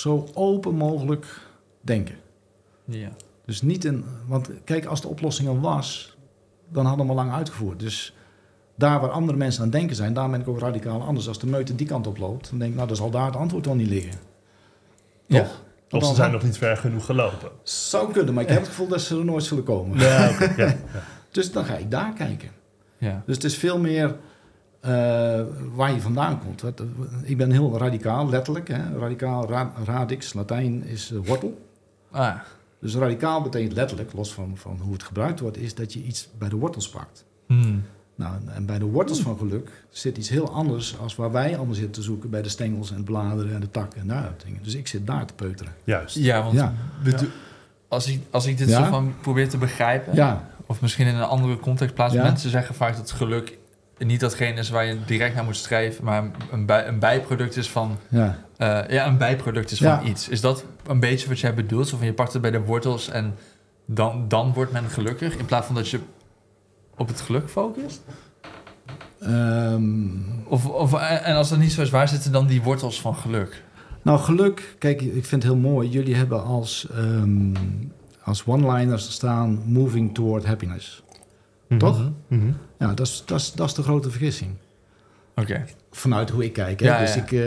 [0.00, 1.40] zo open mogelijk
[1.80, 2.16] denken.
[2.84, 3.10] Ja.
[3.44, 6.16] Dus niet in, want kijk, als de oplossing er was,
[6.68, 7.80] dan hadden we hem al lang uitgevoerd.
[7.80, 8.12] Dus
[8.78, 11.28] daar waar andere mensen aan denken zijn, daar ben ik ook radicaal anders.
[11.28, 13.36] Als de meute die kant op loopt, dan denk ik, nou, dan zal daar het
[13.36, 14.12] antwoord wel niet liggen.
[15.26, 15.40] Ja.
[15.40, 16.00] Toch?
[16.02, 17.48] Of ze zijn nog niet ver genoeg gelopen.
[17.62, 19.98] Zou kunnen, maar ik heb het gevoel dat ze er nooit zullen komen.
[19.98, 20.76] Ja, ja.
[21.30, 22.48] Dus dan ga ik daar kijken.
[22.98, 23.22] Ja.
[23.26, 24.16] Dus het is veel meer
[24.80, 24.90] eh,
[25.74, 26.60] waar je vandaan komt.
[26.60, 26.82] Wat,
[27.22, 28.68] ik ben heel radicaal, letterlijk.
[28.68, 28.98] Hè?
[28.98, 31.66] Radicaal, ra- radix, Latijn is eh, wortel.
[32.10, 32.34] Ah,
[32.80, 36.28] Dus radicaal betekent letterlijk, los van, van hoe het gebruikt wordt, is dat je iets
[36.38, 37.24] bij de wortels pakt.
[37.46, 37.82] hmm.
[38.18, 41.74] Nou, en bij de wortels van geluk zit iets heel anders als waar wij allemaal
[41.74, 44.62] zitten te zoeken bij de stengels en de bladeren en de takken en daar dingen.
[44.62, 45.72] Dus ik zit daar te peuteren.
[45.84, 46.14] Juist.
[46.16, 46.72] Ja, want Ja.
[47.88, 48.84] Als, ik, als ik dit Ja?
[48.84, 52.26] zo van probeer te begrijpen, Ja, of misschien in een andere context plaatsen, Ja?
[52.26, 53.58] mensen zeggen vaak dat geluk
[53.98, 57.70] niet datgene is waar je direct naar moet streven, maar een, bij, een bijproduct is
[57.70, 58.38] van ja.
[58.56, 60.02] eh, ja, een bijproduct is van Ja.
[60.02, 60.28] iets.
[60.28, 61.88] Is dat een beetje wat jij bedoelt?
[61.88, 63.34] Zo van je pakt het bij de wortels en
[63.86, 66.00] dan, dan wordt men gelukkig, in plaats van dat je
[66.98, 68.00] op het geluk focust?
[69.20, 70.06] Ehm,
[70.44, 73.62] Of, of, en als dat niet zo is, waar zitten dan die wortels van geluk?
[74.02, 75.88] nou, geluk, kijk, ik vind het heel mooi.
[75.88, 77.54] Jullie hebben als, ehm,
[78.22, 81.02] als one-liners staan moving toward happiness.
[81.68, 81.78] Mhm.
[81.78, 82.10] Toch?
[82.28, 82.52] Mhm.
[82.78, 84.50] Ja, dat is, dat, is, dat is de grote vergissing.
[85.34, 85.64] Oké.
[85.90, 86.80] Vanuit hoe ik kijk.
[86.80, 86.86] Hè?
[86.86, 87.22] Ja, dus ja.
[87.22, 87.38] ik, eh,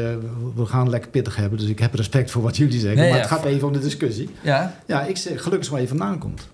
[0.55, 2.99] we gaan lekker pittig hebben, dus ik heb respect voor wat jullie zeggen.
[2.99, 3.23] Nee, maar ja.
[3.23, 4.29] het gaat even om de discussie.
[4.43, 4.75] Ja?
[4.87, 6.47] Ja, ik zeg, geluk is waar je vandaan komt.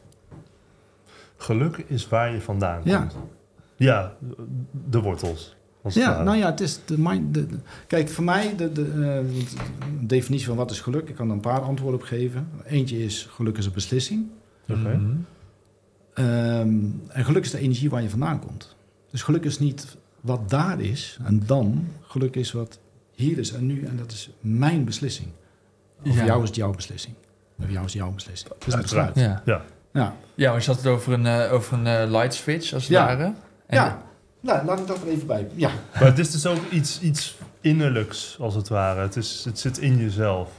[1.38, 2.98] Geluk is waar je vandaan Ja.
[3.00, 3.14] komt.
[3.76, 4.14] Ja,
[4.90, 5.56] de wortels.
[5.84, 7.34] Het Ja, nou ja, het is de mind.
[7.34, 7.58] De, de-
[7.88, 8.96] kijk, voor mij, de, de, eh,
[10.00, 12.50] de definitie van wat is geluk, ik kan er een paar antwoorden op geven.
[12.66, 14.28] Eentje is: geluk is een beslissing.
[14.70, 14.78] Oké.
[14.98, 15.16] Mhm.
[16.14, 16.70] Ehm,
[17.08, 18.76] en geluk is de energie waar je vandaan komt.
[19.12, 21.88] Dus geluk is niet wat daar is en dan.
[22.02, 22.80] Geluk is wat
[23.12, 25.28] hier is en nu en dat is mijn beslissing.
[26.06, 26.26] Of Ja.
[26.26, 27.16] jou is het jouw beslissing.
[27.60, 28.54] Of jou is het jouw beslissing.
[28.54, 29.14] Het is een Uiteraard.
[29.14, 29.42] besluit.
[29.46, 29.54] Ja.
[29.54, 29.62] Ja.
[29.98, 30.16] Ja.
[30.36, 32.92] Ja, maar je had het over een, eh, over een eh, light switch, als het
[32.92, 33.06] Ja.
[33.06, 33.24] ware.
[33.68, 34.02] En ja.
[34.40, 35.48] Nou, laat ik dat er even bij.
[35.56, 35.70] Ja.
[35.94, 39.02] Maar het is dus ook iets, iets innerlijks, als het ware.
[39.02, 40.50] Het, is, het zit in jezelf.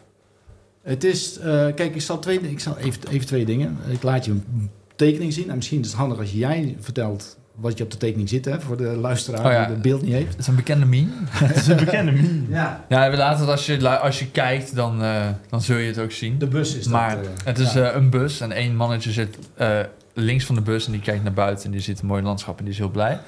[0.83, 3.79] Het is, eh, kijk, ik zal, twee, ik zal even, even twee dingen.
[3.89, 5.51] Ik laat je een tekening zien.
[5.51, 8.61] En misschien is het handig als jij vertelt wat je op de tekening zit, hè,
[8.61, 9.65] voor de luisteraar Oh ja.
[9.65, 10.31] die het beeld niet heeft.
[10.31, 11.11] Het is een bekende meme.
[11.31, 12.43] Het is een bekende meme.
[12.49, 12.85] Ja.
[12.89, 15.99] Ja, we laten het als je, als je kijkt, dan, eh, dan zul je het
[15.99, 16.39] ook zien.
[16.39, 17.25] De bus is maar dat.
[17.25, 17.89] eh, het is ja.
[17.91, 19.79] eh, een bus en één mannetje zit eh,
[20.15, 22.59] links van de bus en die kijkt naar buiten en die ziet een mooi landschap
[22.59, 23.21] en die is heel blij.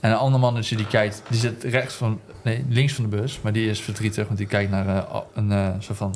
[0.00, 3.40] En een ander mannetje die kijkt, die zit rechts van, nee, links van de bus,
[3.42, 6.14] maar die is verdrietig, want die kijkt naar een eh, soort van,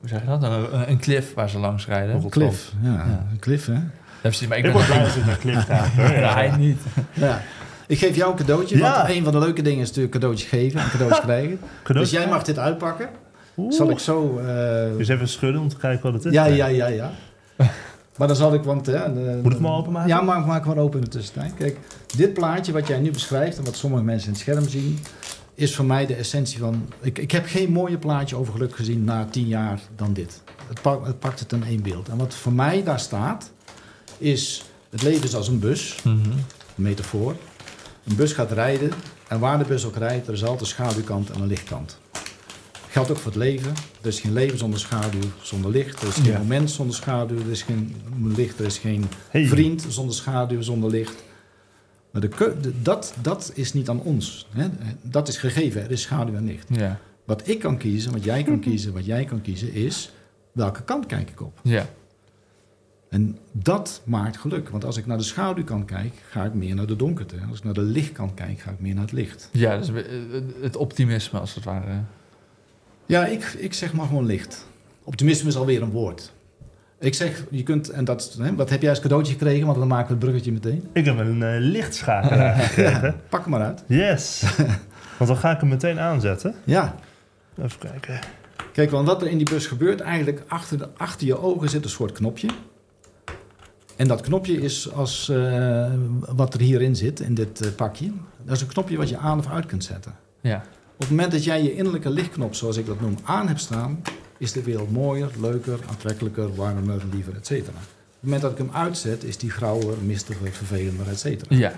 [0.00, 0.42] hoe zeg je dat?
[0.42, 2.20] Een, een cliff waar ze langs rijden.
[2.20, 2.72] Nog- Cliff.
[2.82, 3.26] Ja, Ja.
[3.30, 3.78] een cliff, hè?
[4.22, 5.88] Ja, precies, maar ik Ik ben blij als ga.
[5.96, 6.10] hoor.
[6.20, 6.80] Ja, hij niet.
[7.12, 7.42] Ja.
[7.86, 8.96] Ik geef jou een cadeautje, Ja.
[8.96, 11.60] want een van de leuke dingen is natuurlijk cadeautjes geven en cadeautjes krijgen.
[11.82, 12.16] Cadeautje?
[12.16, 13.08] Dus jij mag dit uitpakken.
[13.56, 13.72] Oeh.
[13.72, 14.38] Zal ik zo...
[14.38, 16.32] eh, Dus even schudden om te kijken wat het is.
[16.32, 17.10] ja, ja, ja, ja.
[18.18, 18.88] Maar dan zal ik, want...
[18.88, 20.08] eh, de- Moet ik hem al openmaken?
[20.08, 21.52] Ja, maak, maak maar open in de tussentijd.
[21.58, 21.78] Kijk,
[22.16, 24.98] dit plaatje wat jij nu beschrijft en wat sommige mensen in het scherm zien,
[25.54, 26.88] is voor mij de essentie van.
[27.00, 30.42] Ik, ik heb geen mooier plaatje over geluk gezien na tien jaar dan dit.
[30.68, 32.08] Het, pak, het pakt het in één beeld.
[32.08, 33.50] En wat voor mij daar staat,
[34.18, 36.30] is het leven is als een bus, Mhm.
[36.30, 36.42] een
[36.74, 37.36] metafoor.
[38.04, 38.90] Een bus gaat rijden
[39.28, 41.98] en waar de bus ook rijdt, er is altijd een schaduwkant en een lichtkant.
[42.90, 43.72] Geldt ook voor het leven.
[44.00, 46.02] Er is geen leven zonder schaduw, zonder licht.
[46.02, 46.38] Er is geen Ja.
[46.38, 47.38] moment zonder schaduw.
[47.38, 47.94] Er is geen
[48.36, 49.46] licht, er is geen Hey.
[49.46, 51.14] vriend zonder schaduw, zonder licht.
[52.12, 54.46] Maar de- dat, dat is niet aan ons.
[54.50, 54.68] Hè?
[55.02, 56.66] Dat is gegeven, er is schaduw en licht.
[56.72, 56.98] Ja.
[57.24, 60.10] Wat ik kan kiezen, wat jij kan kiezen, wat jij kan kiezen, is
[60.52, 61.60] welke kant kijk ik op.
[61.62, 61.88] Ja.
[63.08, 64.68] En dat maakt geluk.
[64.68, 67.36] Want als ik naar de schaduwkant kijk, ga ik meer naar de donkerte.
[67.48, 69.48] Als ik naar de lichtkant kijk, ga ik meer naar het licht.
[69.52, 69.90] Ja, dus
[70.60, 72.00] het optimisme als het ware.
[73.06, 74.66] Ja, ik, ik zeg maar gewoon licht.
[75.04, 76.32] Optimisme is alweer een woord.
[77.00, 79.66] Ik zeg, je kunt, en dat, hè, wat heb jij als cadeautje gekregen?
[79.66, 80.88] Want dan maken we het bruggetje meteen.
[80.92, 83.20] Ik heb een eh, lichtschakelaar gekregen.
[83.28, 83.84] Pak hem maar uit.
[83.86, 84.42] Yes.
[85.18, 86.54] Want dan ga ik hem meteen aanzetten.
[86.64, 86.94] Ja,
[87.62, 88.18] Even kijken.
[88.72, 91.84] Kijk, want wat er in die bus gebeurt, eigenlijk achter, de, achter je ogen zit
[91.84, 92.48] een soort knopje.
[93.98, 95.92] En dat knopje is als eh,
[96.36, 98.10] wat er hierin zit, in dit eh, pakje.
[98.44, 100.14] Dat is een knopje wat je aan of uit kunt zetten.
[100.40, 100.56] Ja.
[100.92, 104.02] Op het moment dat jij je innerlijke lichtknop, zoals ik dat noem, aan hebt staan,
[104.38, 107.76] is de wereld mooier, leuker, aantrekkelijker, warmer, liever, et cetera.
[107.78, 107.84] Op
[108.14, 111.56] het moment dat ik hem uitzet, is die grauwer, mistiger, vervelender, et cetera.
[111.56, 111.72] Ja,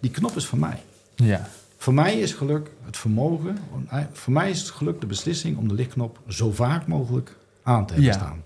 [0.00, 0.82] Die knop is van mij.
[1.14, 1.48] ja.
[1.80, 5.68] Voor mij is geluk het vermogen, om- voor mij is het geluk de beslissing om
[5.68, 8.18] de lichtknop zo vaak mogelijk aan te hebben Ja.
[8.18, 8.42] staan.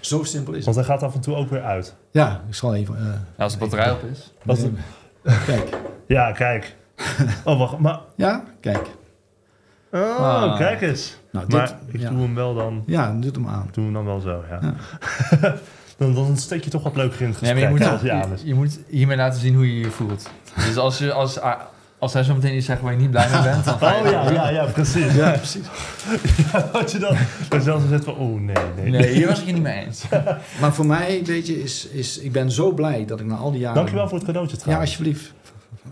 [0.00, 0.86] Zo simpel is Want het.
[0.86, 1.94] hij gaat af en toe ook weer uit.
[2.10, 2.96] Ja, ik zal even...
[3.36, 4.32] eh, Als de batterij op is.
[4.46, 4.70] Als de-
[5.46, 5.68] Kijk.
[6.06, 6.76] Ja, kijk.
[7.44, 7.78] Oh, wacht.
[7.78, 8.86] Maar, Ja, kijk.
[9.92, 10.56] oh, Ah.
[10.58, 11.16] kijk eens.
[11.32, 12.10] Nou, dit, Maar ik ja.
[12.10, 13.68] doe hem wel dan, Ja, doe hem aan.
[13.72, 14.58] doe hem dan wel zo, ja.
[15.40, 15.54] Ja.
[15.98, 17.70] dan, dan steek je toch wat leuker in het Nee, gesprek.
[17.72, 18.42] maar je moet, je, Janus.
[18.44, 20.30] je moet hiermee laten zien hoe je je voelt.
[20.54, 21.40] Dus als, je, als,
[21.98, 23.74] als hij zo meteen iets zegt waar je niet blij mee bent, dan.
[23.82, 25.14] Oh ja, ja, ja, precies.
[25.14, 25.66] Ja, precies.
[26.52, 27.16] Ja, dat je dan,
[27.48, 28.90] dan zo zegt van, oh nee, nee.
[28.90, 30.04] Nee, hier was ik het niet mee eens.
[30.60, 32.18] Maar voor mij, weet je, is, is...
[32.18, 33.76] Ik ben zo blij dat ik na al die jaren...
[33.76, 34.90] Dankjewel voor het cadeautje Ja, trouwens.
[34.90, 35.32] alsjeblieft.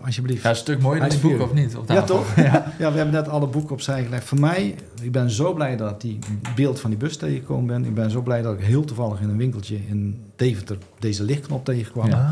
[0.05, 0.43] Alsjeblieft.
[0.43, 1.75] Ja, een stuk mooier dan die boek, of niet?
[1.75, 2.35] Op Ja, toch?
[2.35, 2.73] Ja.
[2.77, 4.23] we hebben net alle boeken opzij gelegd.
[4.23, 6.19] Voor mij, ik ben zo blij dat ik die
[6.55, 7.85] beeld van die bus tegengekomen ben.
[7.85, 11.65] Ik ben zo blij dat ik heel toevallig in een winkeltje in Deventer deze lichtknop
[11.65, 12.09] tegenkwam.
[12.09, 12.15] Ja.
[12.17, 12.31] Ah,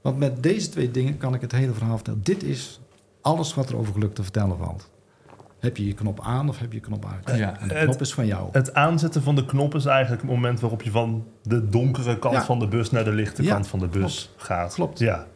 [0.00, 2.20] Want met deze twee dingen kan ik het hele verhaal vertellen.
[2.22, 2.80] Dit is
[3.26, 4.90] alles wat er over geluk te vertellen valt.
[5.58, 7.38] Heb je je knop aan of heb je je knop uit?
[7.38, 7.60] Ja.
[7.60, 8.48] En de Het- knop is van jou.
[8.52, 12.34] het aanzetten van de knop is eigenlijk het moment waarop je van de donkere kant
[12.34, 12.44] Ja.
[12.44, 14.74] van de bus naar de lichte Ja, kant van de bus gaat.
[14.74, 14.98] Klopt.
[14.98, 15.26] Ja.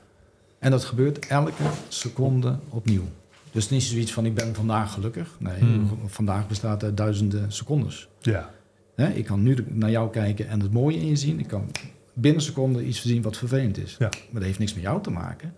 [0.59, 3.05] En dat gebeurt elke seconde opnieuw.
[3.51, 5.37] Dus niet zoiets van ik ben vandaag gelukkig.
[5.39, 5.91] Nee, Hmm.
[6.07, 8.09] vandaag bestaat uit duizenden secondes.
[8.21, 8.51] Ja.
[8.95, 11.39] Hè, ik kan nu naar jou kijken en het mooie in je zien.
[11.39, 11.71] Ik kan
[12.13, 13.97] binnen een seconde iets zien wat vervelend is.
[13.99, 14.09] Ja.
[14.09, 15.55] Maar dat heeft niks met jou te maken.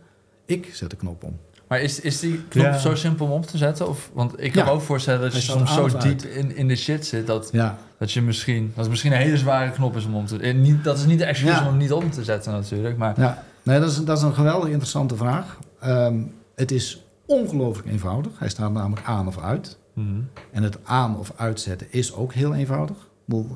[0.47, 1.39] Ik zet de knop om.
[1.73, 2.79] Maar is, is die knop Ja.
[2.79, 3.89] zo simpel om op te zetten?
[3.89, 4.69] Of, want ik kan Ja.
[4.69, 7.27] me ook voorstellen dat je soms zo diep in, in de shit zit...
[7.27, 8.67] Dat, Ja, dat je misschien...
[8.69, 10.37] Dat het misschien een hele zware knop is om om te...
[10.39, 13.21] eh, Niet, dat is niet de excuus om hem niet om te zetten natuurlijk, maar...
[13.21, 13.45] ja.
[13.63, 15.59] Nee, dat, is, dat is een geweldig interessante vraag.
[15.81, 16.23] Ehm,
[16.55, 18.33] het is ongelooflijk eenvoudig.
[18.39, 19.79] Hij staat namelijk aan of uit.
[19.93, 20.09] Mhm.
[20.51, 22.97] En het aan of uitzetten is ook heel eenvoudig.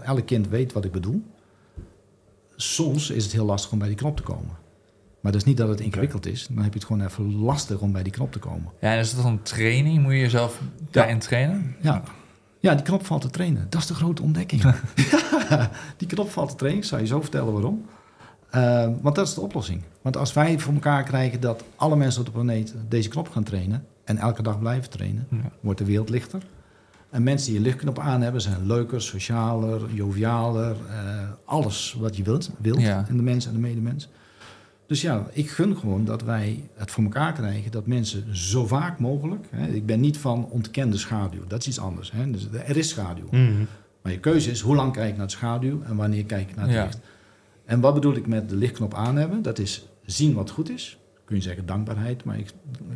[0.02, 1.22] Elk kind weet wat ik bedoel.
[2.56, 4.64] Soms is het heel lastig om bij die knop te komen.
[5.26, 6.46] Maar dat is niet dat het ingewikkeld is.
[6.46, 8.72] Dan heb je het gewoon even lastig om bij die knop te komen.
[8.80, 10.02] Ja, en is dat dan training?
[10.02, 10.60] Moet je jezelf
[10.90, 11.76] daarin trainen?
[11.80, 12.02] Ja.
[12.60, 13.66] ja, die knop valt te trainen.
[13.68, 14.62] Dat is de grote ontdekking.
[14.62, 14.74] Ja,
[15.96, 16.82] die knop valt te trainen.
[16.82, 17.84] Ik zal je zo vertellen waarom.
[18.50, 19.82] Eh, want dat is de oplossing.
[20.02, 23.42] Want als wij voor elkaar krijgen dat alle mensen op de planeet deze knop gaan
[23.44, 23.86] trainen...
[24.04, 25.50] en elke dag blijven trainen, Ja.
[25.60, 26.42] wordt de wereld lichter.
[27.10, 30.76] En mensen die een lichtknop aan hebben zijn leuker, socialer, jovialer.
[30.90, 34.08] eh, alles wat je wilt, wilt in de mens en de medemens.
[34.86, 38.98] Dus ja, ik gun gewoon dat wij het voor elkaar krijgen dat mensen zo vaak
[38.98, 39.46] mogelijk.
[39.50, 42.12] Hè, ik ben niet van ontkende schaduw, dat is iets anders.
[42.12, 43.26] Hè, dus er is schaduw.
[43.30, 43.64] Mhm.
[44.02, 46.56] Maar je keuze is hoe lang kijk ik naar de schaduw en wanneer kijk ik
[46.56, 46.82] naar het Ja.
[46.84, 46.98] licht.
[47.64, 49.42] En wat bedoel ik met de lichtknop aan hebben?
[49.42, 50.98] Dat is zien wat goed is.
[51.24, 52.50] Kun je zeggen dankbaarheid, maar ik,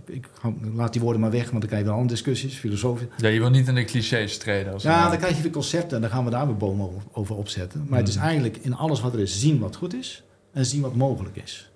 [0.07, 0.29] ik,
[0.75, 3.09] laat die woorden maar weg, want dan krijg je wel andere discussies, filosofie.
[3.17, 4.73] Ja, je wil niet in de clichés treden.
[4.73, 6.87] Als Ja, een- dan krijg je weer concepten en dan gaan we daar weer bomen
[6.87, 7.87] over, over opzetten.
[7.89, 10.23] Maar het is eigenlijk in alles wat er is zien wat goed is
[10.53, 11.70] en zien wat mogelijk is.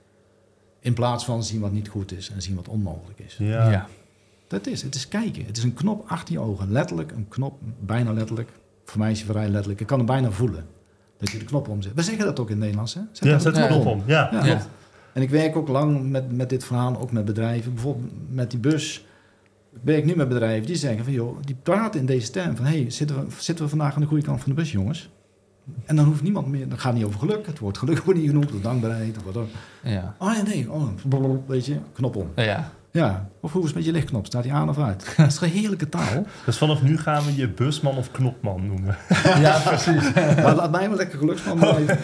[0.85, 3.37] In plaats van zien wat niet goed is en zien wat onmogelijk is.
[3.39, 3.71] Ja.
[3.71, 3.87] ja.
[4.47, 5.47] Dat is, het is kijken.
[5.47, 6.73] Het is een knop achter je ogen.
[6.73, 8.51] Letterlijk een knop, bijna letterlijk.
[8.85, 9.81] Voor mij is het vrij letterlijk.
[9.81, 10.67] Ik kan hem bijna voelen.
[11.19, 11.95] Dat je de knop omzet.
[11.95, 13.01] We zeggen dat ook in het Nederlands, hè?
[13.13, 14.03] Zet Ja, zet de knop om.
[14.07, 14.41] Ja, Ja.
[14.41, 14.69] klopt.
[15.13, 17.73] En ik werk ook lang met, met dit verhaal, ook met bedrijven.
[17.75, 19.05] Bijvoorbeeld met die bus.
[19.75, 22.65] Ik werk nu met bedrijven die zeggen van, joh, die praten in deze term van,
[22.65, 25.11] hey, zitten we, zitten we vandaag aan de goede kant van de bus, jongens?
[25.85, 27.47] En dan hoeft niemand meer, dan gaat niet over geluk.
[27.47, 29.49] Het woord geluk wordt niet genoemd, of dankbaarheid, of wat dan.
[29.83, 30.15] Ja.
[30.19, 32.31] Oh nee, nee, oh, blablabla, weet je, knop om.
[32.37, 32.71] ja.
[32.95, 34.27] Ja, of hoe is het met je lichtknop?
[34.27, 35.13] Staat die aan of uit?
[35.17, 36.27] Dat is een heerlijke taal.
[36.45, 38.97] Dus vanaf nu gaan we je busman of knopman noemen.
[39.45, 40.13] Ja, precies.
[40.43, 41.99] Maar laat mij maar lekker geluksman blijven.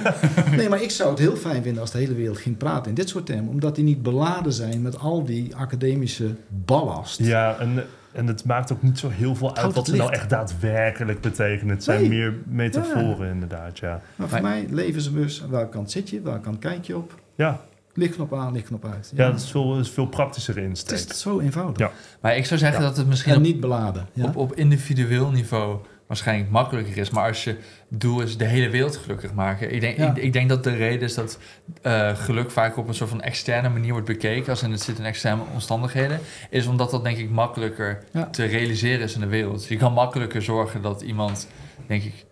[0.57, 2.95] Nee, maar ik zou het heel fijn vinden als de hele wereld ging praten in
[2.95, 3.49] dit soort termen.
[3.49, 7.19] Omdat die niet beladen zijn met al die academische ballast.
[7.19, 10.13] Ja, en, en het maakt ook niet zo heel veel uit wat het ze nou
[10.13, 11.75] echt daadwerkelijk betekenen.
[11.75, 12.09] Het zijn Nee.
[12.09, 14.01] meer metaforen inderdaad, ja.
[14.17, 15.43] Maar voor mij leven ze bus.
[15.43, 16.21] Aan welke kant zit je?
[16.21, 17.15] Welke kant kijk je op?
[17.35, 17.61] Ja,
[17.95, 19.13] Lichtknop aan, lichtknop uit.
[19.15, 20.99] ja dat is veel, is veel praktischer het insteek.
[21.11, 21.79] is zo eenvoudig.
[21.79, 21.91] Ja.
[22.21, 22.87] Maar ik zou zeggen Ja.
[22.87, 24.07] dat het misschien En niet beladen.
[24.13, 24.25] Ja?
[24.25, 25.79] op, op individueel niveau
[26.11, 27.11] waarschijnlijk makkelijker is.
[27.11, 27.57] Maar als je
[27.89, 29.73] doel is de hele wereld gelukkig maken.
[29.75, 30.11] Ik denk, Ja.
[30.11, 31.39] ik, ik denk dat de reden is dat
[31.83, 34.51] eh, geluk vaak op een soort van externe manier wordt bekeken.
[34.51, 36.21] Als in het zit in externe omstandigheden.
[36.51, 38.27] Is omdat dat denk ik makkelijker Ja.
[38.31, 39.67] te realiseren is in de wereld.
[39.67, 41.49] Je kan makkelijker zorgen dat iemand,
[41.87, 42.25] denk ik,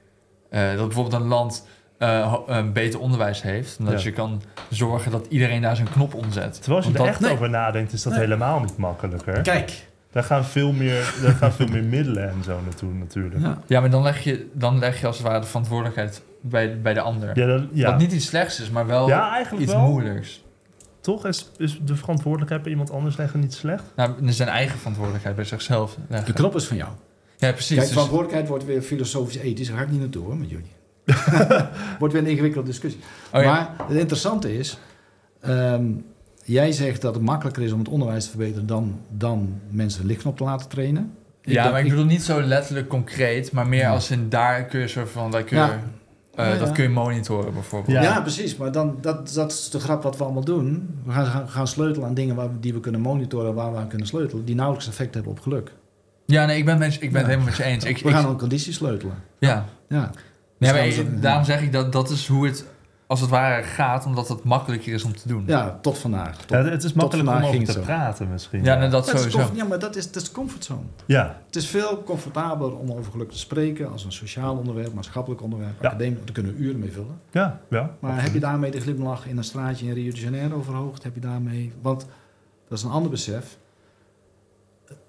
[0.50, 1.66] eh, dat bijvoorbeeld een land
[1.98, 3.78] eh, een beter onderwijs heeft.
[3.78, 4.08] En dat Ja.
[4.08, 6.54] je kan zorgen dat iedereen daar zijn knop omzet.
[6.54, 7.32] Terwijl als je Want er dat- echt nee.
[7.32, 8.22] over nadenkt, is dat Nee.
[8.22, 9.40] helemaal niet makkelijker.
[9.42, 9.86] Kijk.
[10.18, 13.44] Daar gaan veel meer, daar gaan veel meer middelen en zo naartoe natuurlijk.
[13.66, 16.94] Ja, maar dan leg je, dan leg je als het ware de verantwoordelijkheid bij, bij
[16.94, 17.34] de ander.
[17.34, 17.90] dan, ja.
[17.90, 19.10] Wat niet iets slechts is, maar wel
[19.58, 19.80] iets wel.
[19.88, 20.44] moeilijks.
[21.00, 21.26] toch?
[21.26, 23.84] Is, is de verantwoordelijkheid bij iemand anders leggen niet slecht?
[23.96, 26.90] Nou, zijn eigen verantwoordelijkheid bij zichzelf De knop is van jou.
[27.36, 27.68] Ja, precies.
[27.68, 29.68] Kijk, Dus- verantwoordelijkheid wordt weer filosofisch-ethisch.
[29.68, 30.72] Daar ga ik niet naartoe hoor, met jullie.
[31.98, 33.00] wordt weer een ingewikkelde discussie.
[33.32, 33.50] oh, ja.
[33.50, 34.78] Maar het interessante is...
[35.40, 35.84] ehm,
[36.52, 38.66] jij zegt dat het makkelijker is om het onderwijs te verbeteren...
[38.66, 41.12] dan, dan mensen lichtknop te laten trainen.
[41.42, 43.90] ja, denk- maar ik bedoel niet zo letterlijk concreet, maar meer Ja.
[43.90, 45.70] als in daar kun je soort van, daar kun je, Ja.
[45.70, 45.78] eh,
[46.46, 46.58] Ja, ja.
[46.58, 47.96] dat kun je monitoren bijvoorbeeld.
[47.96, 48.02] Ja.
[48.02, 48.20] Ja.
[48.20, 48.56] precies.
[48.56, 50.88] Maar dan, dat, dat is de grap wat we allemaal doen.
[51.04, 53.54] We gaan, gaan, gaan sleutelen aan dingen waar, die we kunnen monitoren...
[53.54, 54.44] waar we aan kunnen sleutelen...
[54.44, 55.72] die nauwelijks effect hebben op geluk.
[56.26, 57.16] Ja, nee, ik ben, ik ben Ja.
[57.16, 57.84] het helemaal met je eens.
[57.84, 59.14] Ik, we ik- gaan aan condities sleutelen.
[59.38, 59.64] ja.
[59.88, 60.10] Ja.
[60.58, 62.64] Nee, maar Dus daarom- ik- daarom zeg ik dat dat is hoe het
[63.08, 65.42] als het ware gaat, omdat het makkelijker is om te doen.
[65.46, 66.36] Ja, tot vandaag.
[66.36, 67.86] Tot, Ja, het is makkelijk om vandaag over ging te het zo.
[67.94, 68.64] praten misschien.
[68.64, 69.36] Ja, nou, dat is sowieso.
[69.38, 70.80] comfort- ja, maar dat is, dat is comfortzone.
[71.06, 75.42] Ja, Het is veel comfortabeler om over geluk te spreken als een sociaal onderwerp, maatschappelijk
[75.42, 75.88] onderwerp, Ja.
[75.88, 76.18] academisch.
[76.24, 77.20] Daar kunnen we uren mee vullen.
[77.30, 77.94] ja, ja.
[78.00, 81.02] Maar heb je daarmee de glimlach in een straatje in Rio de Janeiro verhoogd?
[81.02, 81.72] Heb je daarmee...
[81.82, 82.06] Want
[82.68, 83.58] dat is een ander besef.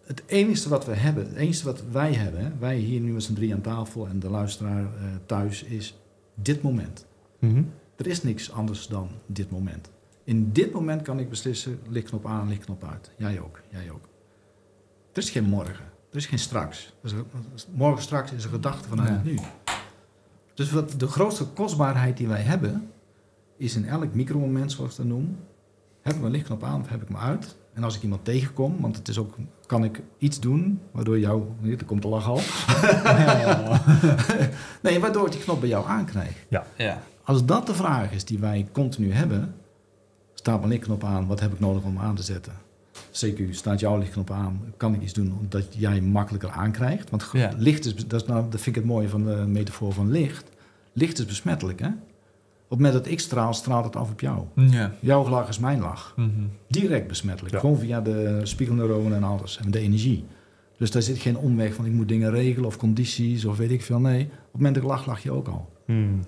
[0.06, 3.34] Het enige wat we hebben, het enige wat wij hebben, wij hier nu met z'n
[3.34, 4.88] drie aan tafel en de luisteraar eh,
[5.26, 6.00] thuis, is
[6.36, 7.06] dit moment.
[7.40, 7.62] Mhm.
[8.00, 9.90] Er is niks anders dan dit moment.
[10.24, 13.12] In dit moment kan ik beslissen, lichtknop aan, lichtknop uit.
[13.18, 14.08] Jij ook, jij ook.
[15.14, 16.94] Er is geen morgen, er is geen straks.
[17.04, 17.26] Er is een-
[17.76, 19.16] morgen straks is een gedachte vanuit Ja.
[19.16, 19.38] het nu.
[20.54, 22.92] Dus wat de grootste kostbaarheid die wij hebben,
[23.58, 25.38] is in elk micromoment, zoals ik dat noem,
[26.02, 27.56] heb ik mijn lichtknop aan of heb ik hem uit.
[27.74, 29.36] En als ik iemand tegenkom, want het is ook,
[29.66, 32.40] kan ik iets doen, waardoor jou, hier, er komt de lach al.
[34.82, 36.46] nee, waardoor ik die knop bij jou aankrijg.
[36.50, 36.66] Ja.
[37.30, 39.54] Als dat de vraag is die wij continu hebben,
[40.34, 42.54] staat mijn lichtknop aan, wat heb ik nodig om aan te zetten?
[42.94, 47.10] CQ, staat jouw lichtknop aan, kan ik iets doen omdat jij makkelijker aankrijgt?
[47.10, 47.52] Want Ja.
[47.58, 50.50] licht is, dat, is nou, dat vind ik het mooie van de metafoor van licht.
[50.94, 51.88] Licht is besmettelijk, hè?
[51.88, 51.96] Op
[52.70, 54.46] het moment dat ik straal, straalt het af op jou.
[54.56, 54.94] Ja.
[55.00, 56.14] Jouw lach is mijn lach.
[56.16, 56.30] Mhm.
[56.68, 57.54] Direct besmettelijk.
[57.54, 57.60] Ja.
[57.60, 59.58] Gewoon via de spiegelneuronen en alles.
[59.64, 60.26] En de energie.
[60.78, 63.82] Dus daar zit geen omweg van ik moet dingen regelen of condities of weet ik
[63.82, 64.00] veel.
[64.00, 65.70] Nee, op het moment dat ik lach, lach je ook al.
[65.86, 66.20] Hmm.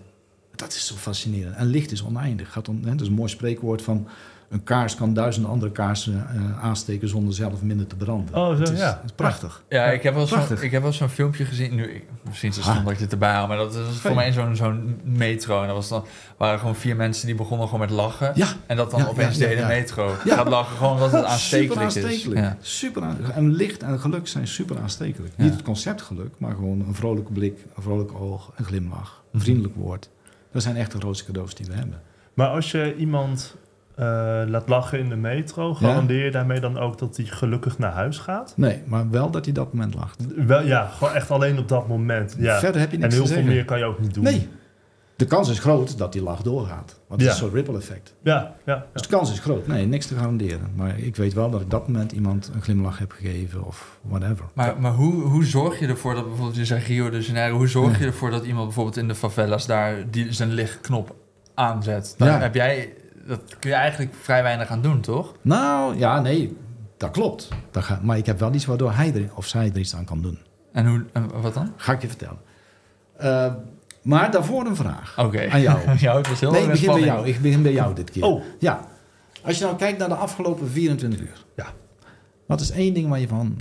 [0.62, 1.56] Dat is zo fascinerend.
[1.56, 2.52] En licht is oneindig.
[2.52, 4.08] Gaat hè, dat is een mooi spreekwoord van...
[4.50, 7.08] een kaars kan duizenden andere kaarsen eh, aansteken...
[7.10, 8.36] zonder zelf minder te branden.
[8.36, 8.86] Oh, zo, het is, ja.
[9.02, 9.63] het is prachtig.
[9.69, 10.62] Ja, ik heb wel zo'n Prachtig.
[10.63, 11.76] ik heb wel zo'n filmpje gezien.
[11.76, 14.15] Nu, ik, misschien is het stom dat ik dit erbij haal, maar dat is voor
[14.15, 15.62] mij zo'n zo'n metro.
[15.62, 16.04] En dat was dan,
[16.38, 18.32] waren gewoon vier mensen die begonnen gewoon met lachen.
[18.36, 19.67] Ja, En dat dan Ja, opeens ja, de ja, hele ja.
[19.80, 20.36] metro Ja.
[20.36, 22.39] gaat lachen, gewoon omdat het aanstekelijk, super aanstekelijk.
[22.39, 22.45] is.
[22.45, 22.58] Ja.
[22.62, 25.34] Super en licht en geluk zijn super aanstekelijk.
[25.38, 25.43] Ja.
[25.43, 29.30] Niet het concept geluk, maar gewoon een vrolijke blik, een vrolijk oog, een glimlach, een
[29.32, 29.43] Mhm.
[29.43, 30.10] vriendelijk woord.
[30.51, 32.01] Dat zijn echt de grootste cadeaus die we hebben.
[32.33, 33.55] Maar als je iemand
[33.95, 34.05] eh,
[34.47, 38.17] laat lachen in de metro, garandeer je daarmee dan ook dat hij gelukkig naar huis
[38.17, 38.53] gaat?
[38.55, 40.45] Nee, maar wel dat hij dat moment lacht.
[40.45, 42.35] Wel, ja, gewoon echt alleen op dat moment.
[42.37, 42.59] Ja.
[42.59, 44.23] Verder heb je En niks heel te veel meer kan je ook niet doen.
[44.23, 44.49] Nee.
[45.21, 46.99] De kans is groot dat die lach doorgaat.
[47.07, 47.36] Want het Ja.
[47.36, 48.13] is soort ripple effect.
[48.23, 48.86] Ja, ja.
[48.93, 49.67] Dus de kans is groot.
[49.67, 50.71] Nee, niks te garanderen.
[50.75, 54.45] Maar ik weet wel dat ik dat moment iemand een glimlach heb gegeven of whatever.
[54.53, 57.67] Maar, maar hoe, hoe zorg je ervoor dat bijvoorbeeld, je zegt Rio de Janeiro, hoe
[57.67, 61.15] zorg je ervoor dat iemand bijvoorbeeld in de favelas daar die zijn lichtknop
[61.53, 62.13] aanzet?
[62.17, 62.39] Daar Ja.
[62.39, 62.93] heb jij,
[63.27, 65.34] dat kun je eigenlijk vrij weinig aan doen, toch?
[65.41, 66.57] Nou, ja, nee,
[66.97, 67.47] dat klopt.
[67.71, 70.05] Dat ga, maar ik heb wel iets waardoor hij er, of zij er iets aan
[70.05, 70.39] kan doen.
[70.73, 71.73] En hoe, en wat dan?
[71.75, 72.39] Ga ik je vertellen.
[73.17, 73.53] Eh,
[74.01, 75.19] maar daarvoor een vraag.
[75.19, 75.49] Oké.
[75.49, 75.79] Aan jou.
[75.97, 77.27] jou, het was heel Nee, ik begin bij jou.
[77.27, 78.23] Ik begin bij jou dit keer.
[78.23, 78.87] Oh, Ja.
[79.43, 81.45] Als je nou kijkt naar de afgelopen 24 uur.
[81.55, 81.65] Ja.
[82.45, 83.57] Wat is één ding waar je van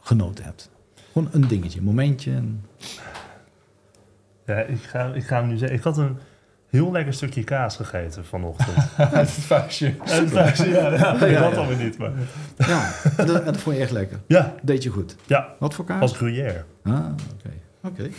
[0.00, 0.70] genoten hebt?
[1.12, 2.30] Gewoon een dingetje, een momentje.
[2.30, 2.64] een-
[4.46, 5.78] ja, ik, ga, ik ga hem nu zeggen.
[5.78, 6.18] Ik had een
[6.70, 8.76] heel lekker stukje kaas gegeten vanochtend.
[8.96, 9.94] het vuistje.
[10.04, 11.50] En ja, ja, ja, dat ja.
[11.50, 11.98] dan weer niet.
[11.98, 12.12] Maar.
[12.56, 14.18] Ja, en dat, dat vond je echt lekker.
[14.26, 15.16] Ja, Deed je goed.
[15.26, 16.00] ja, Wat voor kaas?
[16.00, 16.64] als gruyère.
[16.82, 17.50] Ah, oké.
[17.82, 18.10] Oké.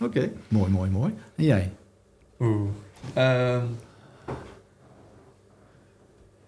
[0.00, 0.30] Oké.
[0.48, 1.14] Mooi, mooi, mooi.
[1.36, 1.72] En jij?
[2.40, 2.68] Oeh.
[3.14, 3.64] Ehm.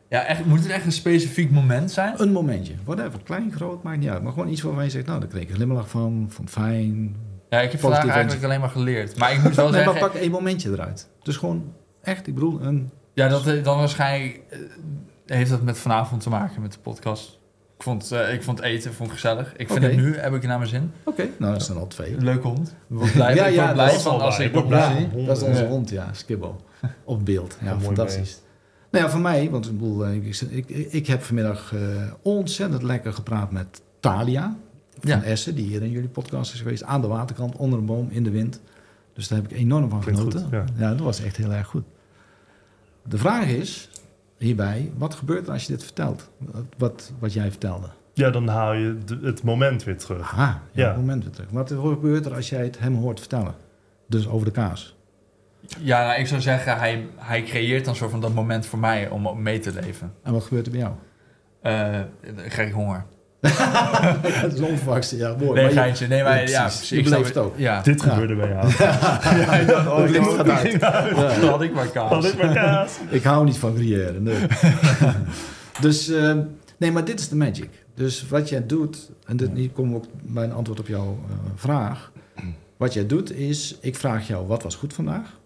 [0.08, 2.14] ja, echt, moet het echt een specifiek moment zijn?
[2.22, 2.74] Een momentje.
[2.84, 3.20] Whatever.
[3.22, 4.22] Klein, groot, maakt niet uit.
[4.22, 6.26] Maar gewoon iets waarvan je zegt, nou, daar kreeg ik een glimlach van.
[6.28, 7.16] Vond het fijn.
[7.50, 9.18] Ja, ik heb vandaag eigenlijk alleen maar geleerd.
[9.18, 10.10] Maar ik moet wel Nee, maar zeggen...
[10.10, 11.08] pak één momentje eruit.
[11.22, 12.90] Dus gewoon echt, ik bedoel, een...
[13.14, 14.58] Ja, dat eh, dan waarschijnlijk eh,
[15.26, 17.39] heeft dat met vanavond te maken met de podcast.
[17.80, 19.56] Ik vond, eh, ik vond eten vond gezellig.
[19.56, 20.92] Ik vind het nu, heb ik naar mijn zin.
[21.04, 22.16] Oké, nou, dat zijn al twee.
[22.18, 22.68] Leuke hond.
[22.68, 24.92] Ik word blij, Ja, ik ja, word blij van als ik blij.
[24.94, 25.26] honden.
[25.26, 25.68] dat is onze Ja.
[25.68, 26.60] hond, ja, Skibbo.
[27.04, 27.56] Op beeld.
[27.62, 28.40] Ja, fantastisch.
[28.90, 31.80] Nou ja, voor mij, want ik, bedoel, eh, ik, ik, ik heb vanmiddag eh,
[32.22, 34.56] ontzettend lekker gepraat met Talia
[35.00, 35.22] van Ja.
[35.22, 38.22] Essen, die hier in jullie podcast is geweest, aan de waterkant, onder een boom, in
[38.24, 38.60] de wind.
[39.12, 40.40] Dus daar heb ik enorm van Klinkt genoten.
[40.42, 40.88] goed, ja.
[40.90, 41.84] dat was echt heel erg goed.
[43.08, 43.90] De vraag is
[44.46, 46.30] hierbij, wat gebeurt er als je dit vertelt?
[46.38, 47.86] Wat, wat, wat jij vertelde.
[48.14, 50.20] Ja, dan haal je het moment weer terug.
[50.32, 50.88] Aha, ja, Ja.
[50.88, 51.50] het moment weer terug.
[51.50, 53.54] Wat gebeurt er als jij het hem hoort vertellen?
[54.06, 54.96] Dus over de kaas.
[55.78, 59.08] Ja, nou, ik zou zeggen, hij, hij creëert dan soort van dat moment voor mij
[59.08, 60.12] om mee te leven.
[60.22, 60.94] En wat gebeurt er bij jou?
[61.60, 62.00] Eh,
[62.36, 63.04] dan krijg ik honger.
[64.42, 65.10] dat is.
[65.10, 65.38] Ja, mooi.
[65.38, 66.06] Nee, Maar je- geintje.
[66.06, 66.92] Nee, maar Ja, precies.
[66.92, 67.54] Ik beleeft het ook.
[67.58, 67.80] Ja.
[67.82, 68.08] Dit Ja.
[68.10, 68.68] gebeurde bij jou.
[68.78, 70.72] ja, ik dacht, oh, Het ik gaat uit.
[70.80, 71.38] Ja.
[71.40, 72.10] Dan had ik maar kaas.
[72.10, 72.98] Wat is mijn kaas?
[73.08, 74.36] Ik hou niet van gruyère, nee.
[75.80, 76.34] dus, eh,
[76.76, 77.68] nee, maar dit is de magic.
[77.94, 81.18] Dus wat jij doet, en dit, hier komen we ook bij een antwoord op jouw
[81.28, 82.12] eh, vraag.
[82.76, 85.38] Wat jij doet is, ik vraag jou, wat was goed vandaag?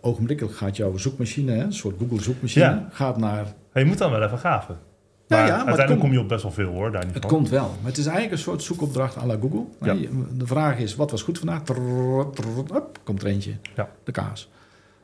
[0.00, 2.88] Ogenblikkelijk gaat jouw zoekmachine, hè, een soort Google zoekmachine, Ja.
[2.90, 3.44] gaat naar...
[3.74, 4.78] Je moet dan wel even gaven.
[5.30, 7.04] Ja, Maar ja, maar het uiteindelijk komt- kom je op best wel veel hoor, daar
[7.04, 7.30] niet Het van.
[7.32, 9.64] komt wel, maar het is eigenlijk een soort zoekopdracht à la Google.
[9.80, 9.94] Ja.
[10.34, 11.62] De vraag is, wat was goed vandaag?
[11.62, 13.52] Trrr, trrr, hop, komt er eentje.
[13.76, 13.88] Ja.
[14.04, 14.50] De kaas.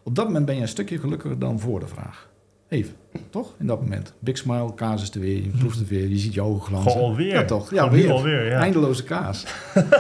[0.03, 2.29] Op dat moment ben je een stukje gelukkiger dan voor de vraag.
[2.69, 2.95] Even,
[3.31, 3.55] toch?
[3.59, 4.13] In dat moment.
[4.19, 6.91] Big smile, kaas is er weer, je proeft het weer, je ziet je ogen glanzen.
[6.93, 7.33] Gewoon alweer.
[7.35, 7.71] Ja, toch?
[7.71, 8.11] Ja, Gewoon weer.
[8.11, 8.59] alweer, ja.
[8.61, 9.45] Eindeloze kaas.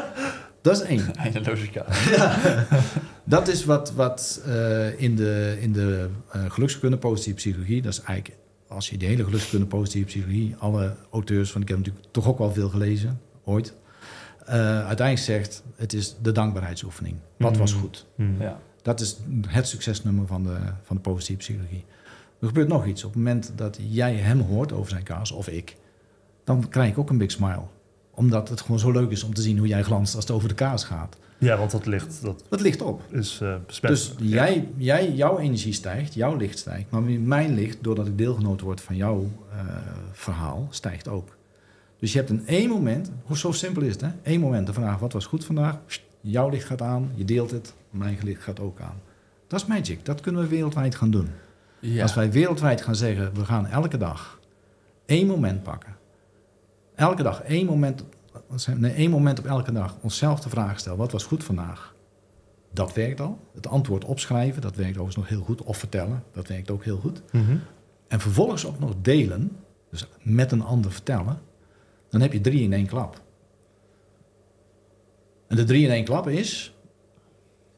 [0.63, 1.15] dat is één.
[1.17, 2.05] Eindeloze kaas.
[3.25, 8.01] Dat is wat, wat eh, in de, in de eh, gelukskunde, positieve psychologie, dat is
[8.03, 8.37] eigenlijk,
[8.77, 12.39] als je de hele gelukskunde, positieve psychologie, alle auteurs, want ik heb natuurlijk toch ook
[12.39, 13.75] wel veel gelezen, ooit,
[14.47, 14.55] eh,
[14.87, 17.17] uiteindelijk zegt, het is de dankbaarheidsoefening.
[17.39, 17.81] Wat was Mhm.
[17.81, 18.07] goed?
[18.15, 18.37] Hmm.
[18.41, 18.61] Ja.
[18.83, 19.17] Dat is
[19.49, 21.85] het succesnummer van de, van de positieve psychologie.
[22.41, 23.05] Er gebeurt nog iets.
[23.05, 25.77] Op het moment dat jij hem hoort over zijn kaas, of ik,
[26.45, 27.63] dan krijg ik ook een big smile.
[28.11, 30.49] Omdat het gewoon zo leuk is om te zien hoe jij glanst als het over
[30.49, 31.17] de kaas gaat.
[31.39, 33.03] Ja, want dat licht dat Dat ligt op.
[33.11, 34.19] is eh besmettelijk.
[34.19, 36.91] Dus jij, jij, jouw energie stijgt, jouw licht stijgt.
[36.91, 39.59] Maar mijn licht, doordat ik deelgenoot word van jouw eh,
[40.13, 41.37] verhaal, stijgt ook.
[41.99, 44.09] Dus je hebt een één moment, hoe zo simpel is het hè?
[44.23, 45.85] Eén moment de vraag, wat was goed vandaag?
[45.87, 49.01] Pst, Jouw licht gaat aan, je deelt het, mijn licht gaat ook aan.
[49.47, 51.29] Dat is magic, dat kunnen we wereldwijd gaan doen.
[51.81, 52.03] Ja.
[52.03, 54.41] Als wij wereldwijd gaan zeggen, we gaan elke dag
[55.07, 55.97] één moment pakken.
[56.95, 58.05] Elke dag één moment,
[58.77, 61.95] nee, één moment op elke dag onszelf de vraag stellen, wat was goed vandaag?
[62.73, 63.39] Dat werkt al.
[63.55, 65.63] Het antwoord opschrijven, dat werkt overigens nog heel goed.
[65.63, 67.23] Of vertellen, dat werkt ook heel goed.
[67.33, 67.57] Mhm.
[68.09, 69.57] En vervolgens ook nog delen,
[69.91, 71.41] dus met een ander vertellen,
[72.09, 73.21] dan heb je drie in één klap.
[75.47, 76.77] En de drie in één klap is,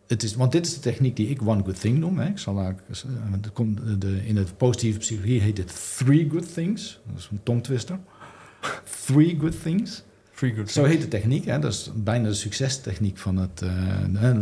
[0.06, 2.18] het is, want dit is de techniek die ik one good thing noem.
[2.18, 2.28] Hè.
[2.28, 2.96] Ik zal daar, eh,
[3.30, 7.00] het komt de, in de positieve psychologie heet het three good things.
[7.06, 7.98] Dat is een tongtwister.
[9.06, 10.02] Three good things.
[10.38, 10.70] Free good.
[10.70, 11.44] Zo heet de techniek.
[11.44, 11.58] Hè?
[11.58, 14.36] Dat is bijna de succestechniek van het eh, eh,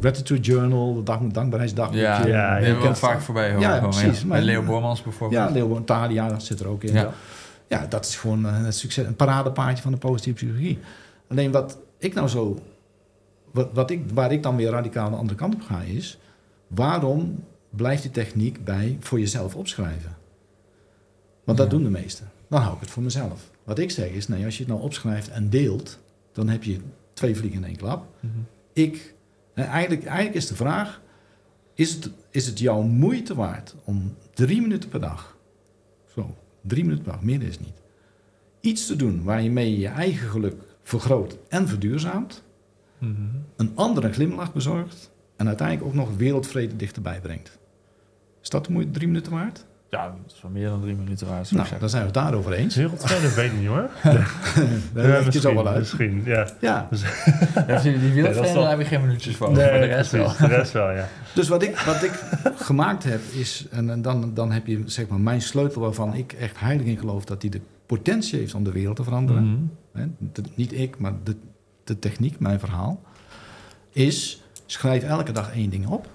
[0.00, 2.02] Gratitude Journal, de dag, dankbaarheidsdagboekje.
[2.02, 4.26] Ja, Ja, ja, we vaak voorbij horen Ja, precies, Ja.
[4.26, 5.48] maar- Met Leo Bormans bijvoorbeeld.
[5.48, 6.92] Ja, Leo Talia, dat zit er ook in.
[6.92, 7.12] Ja.
[7.68, 10.78] Ja, dat is gewoon eh, het succes, een paradepaardje van de positieve psychologie.
[11.28, 12.58] Alleen wat ik nou zo,
[13.50, 16.18] wat, wat ik, waar ik dan weer radicaal de andere kant op ga, is
[16.66, 20.16] waarom blijft die techniek bij voor jezelf opschrijven?
[21.44, 22.30] Want dat doen de meesten.
[22.48, 23.54] Dan hou ik het voor mezelf.
[23.66, 25.98] Wat ik zeg is, nee, als je het nou opschrijft en deelt,
[26.32, 26.78] dan heb je
[27.12, 28.06] twee vliegen in één klap.
[28.20, 28.32] Mhm.
[28.72, 29.14] Ik,
[29.54, 31.02] eigenlijk, eigenlijk is de vraag,
[31.74, 35.36] is het, is het jouw moeite waard om drie minuten per dag,
[36.14, 37.82] zo, drie minuten per dag, meer is niet,
[38.60, 42.44] iets te doen waar je mee je eigen geluk vergroot en verduurzaamt,
[42.98, 43.22] Mhm.
[43.56, 47.58] een andere glimlach bezorgt en uiteindelijk ook nog wereldvrede dichterbij brengt.
[48.42, 49.66] Is dat de moeite drie minuten waard?
[49.90, 51.46] Ja, dat is wel meer dan drie minuten waar.
[51.46, 52.74] zou ik Nou, dan zijn we het daarover eens.
[52.76, 53.88] Wereldvrede weet ik niet hoor.
[54.94, 55.78] Daar je zo wel uit.
[55.78, 56.46] Misschien, ja.
[56.60, 56.88] Ja,
[57.66, 59.46] Ja, die dat wereldvrede, wel- daar heb je geen minuutjes voor.
[59.52, 60.32] maar de rest wel.
[60.38, 61.08] de rest wel, ja.
[61.34, 62.12] Dus wat ik, wat ik
[62.56, 66.32] gemaakt heb is, en, en dan, dan heb je zeg maar mijn sleutel waarvan ik
[66.32, 69.70] echt heilig in geloof dat die de potentie heeft om de wereld te veranderen.
[69.92, 70.06] Mhm.
[70.32, 71.36] De- niet ik, maar de,
[71.84, 73.02] de techniek, mijn verhaal,
[73.92, 76.08] is schrijf elke dag één ding op.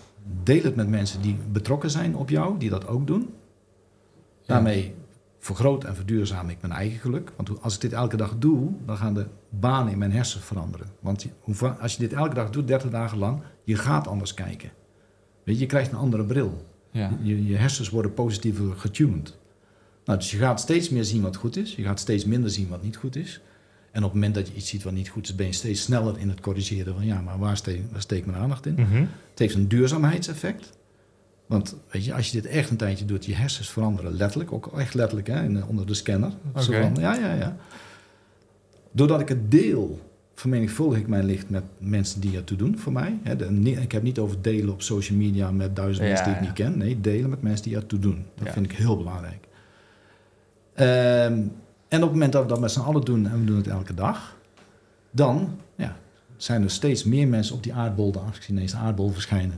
[0.43, 3.29] Deel het met mensen die betrokken zijn op jou, die dat ook doen.
[4.45, 4.95] Daarmee
[5.39, 7.32] vergroot en verduurzaam ik mijn eigen geluk.
[7.36, 10.88] Want als ik dit elke dag doe, dan gaan de banen in mijn hersenen veranderen.
[10.99, 11.27] Want
[11.80, 14.71] als je dit elke dag doet, 30 dagen lang, je gaat anders kijken.
[15.43, 16.65] Weet je, je krijgt een andere bril.
[16.91, 17.17] Ja.
[17.21, 19.38] Je, je hersens worden positiever getuned.
[20.06, 21.75] Nou, dus je gaat steeds meer zien wat goed is.
[21.75, 23.41] Je gaat steeds minder zien wat niet goed is.
[23.91, 25.82] En op het moment dat je iets ziet wat niet goed is, ben je steeds
[25.82, 28.73] sneller in het corrigeren van ja, maar waar steek, waar steek mijn aandacht in?
[28.73, 29.06] Mhm.
[29.30, 30.69] Het heeft een duurzaamheidseffect.
[31.51, 34.77] Want weet je, als je dit echt een tijdje doet, je hersens veranderen letterlijk, ook
[34.79, 36.31] echt letterlijk hè, in, onder de scanner.
[36.99, 37.55] Ja, ja, ja.
[38.91, 39.99] Doordat ik het deel,
[40.35, 43.19] vermenigvuldig ik mijn licht met mensen die ertoe doen voor mij.
[43.23, 46.36] Hè, de- ik heb niet over delen op social media met duizend Ja, mensen die
[46.36, 46.45] ik ja.
[46.47, 46.78] niet ken.
[46.78, 48.26] Nee, delen met mensen die ertoe doen.
[48.36, 48.53] Dat Ja.
[48.53, 49.47] vind ik heel belangrijk.
[50.73, 51.34] Ehm,
[51.88, 53.67] en op het moment dat we dat met z'n allen doen en we doen het
[53.67, 54.38] elke dag,
[55.11, 55.95] dan ja,
[56.38, 58.19] zijn er steeds meer mensen op die aardbol, de
[58.76, 59.57] aardbol verschijnen,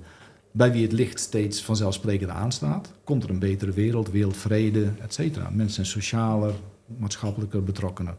[0.56, 2.94] bij wie het licht steeds vanzelfsprekend aanstaat.
[3.04, 5.50] Komt er een betere wereld, wereldvrede, et cetera.
[5.50, 6.54] Mensen zijn socialer,
[6.98, 8.16] maatschappelijker, betrokkener.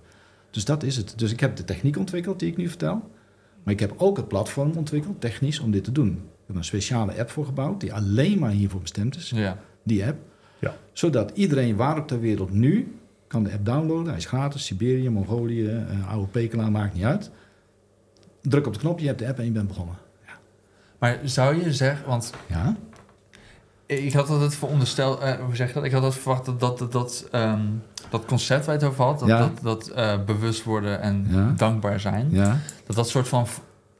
[0.51, 1.15] Dus dat is het.
[1.17, 3.11] Dus ik heb de techniek ontwikkeld die ik nu vertel.
[3.63, 6.09] Maar ik heb ook het platform ontwikkeld, technisch, om dit te doen.
[6.09, 9.31] Ik heb er een speciale app voor gebouwd die alleen maar hiervoor bestemd is.
[9.31, 9.59] Ja.
[9.83, 10.19] Die app.
[10.59, 10.77] Ja.
[10.93, 14.07] Zodat iedereen waar op ter wereld nu kan de app downloaden.
[14.07, 14.65] Hij is gratis.
[14.65, 17.31] Siberië, Mongolië, eh, oude Pekela, maakt niet uit.
[18.41, 19.97] Druk op de knop, je hebt de app en je bent begonnen.
[21.05, 22.77] Maar zou je zeggen, want Ja?
[23.87, 25.85] ik had altijd verondersteld, eh, hoe zeg je dat?
[25.85, 27.61] Ik had altijd verwacht dat dat, dat, dat, ehm,
[28.11, 29.39] dat concept waar je het over had, dat, Ja.
[29.39, 31.53] dat, dat eh, bewust worden en Ja.
[31.57, 32.59] dankbaar zijn, Ja?
[32.87, 33.47] dat dat soort van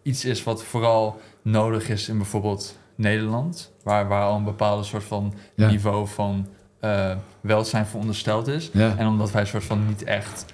[0.03, 5.05] iets is wat vooral nodig is in bijvoorbeeld Nederland, waar, waar al een bepaalde soort
[5.05, 6.47] van niveau van
[6.81, 8.71] eh, welzijn verondersteld is.
[8.71, 10.45] En omdat wij soort van niet echt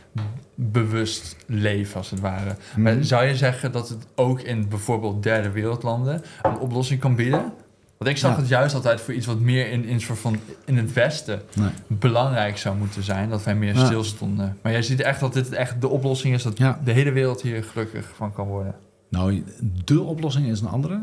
[0.63, 2.57] bewust leven, als het ware.
[2.73, 2.83] Mhm.
[2.83, 7.53] Maar zou je zeggen dat het ook in bijvoorbeeld derde wereldlanden een oplossing kan bieden?
[7.99, 8.37] Want ik zag Ja.
[8.41, 11.71] het juist altijd voor iets wat meer in, in, soort van, in het Westen Nee.
[11.87, 13.29] belangrijk zou moeten zijn.
[13.29, 13.85] Dat wij meer Ja.
[13.87, 14.59] stilstonden.
[14.63, 16.81] Maar jij ziet echt dat dit echt de oplossing is dat Ja.
[16.85, 18.75] de hele wereld hier gelukkig van kan worden.
[19.11, 19.45] Nou,
[19.85, 21.03] de oplossing is een andere.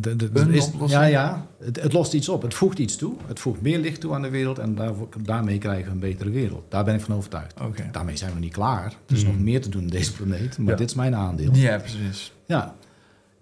[0.00, 0.70] De, de, Een er is-?
[0.86, 1.46] Ja, ja.
[1.58, 2.42] Het, het lost iets op.
[2.42, 3.14] Het voegt iets toe.
[3.26, 4.58] Het voegt meer licht toe aan de wereld.
[4.58, 6.64] En daarvoor, daarmee krijgen we een betere wereld.
[6.70, 7.54] Daar ben ik van overtuigd.
[7.92, 8.84] Daarmee zijn we niet klaar.
[9.06, 9.30] Er is Mm.
[9.30, 10.58] nog meer te doen op deze planeet.
[10.58, 10.76] Maar Ja.
[10.76, 11.54] dit is mijn aandeel.
[11.54, 12.32] Ja, precies.
[12.46, 12.74] Ja.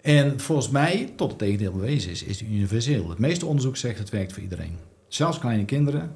[0.01, 3.09] En volgens mij, tot het tegendeel bewezen is, is het universeel.
[3.09, 4.75] Het meeste onderzoek zegt het werkt voor iedereen.
[5.07, 6.11] Zelfs kleine kinderen.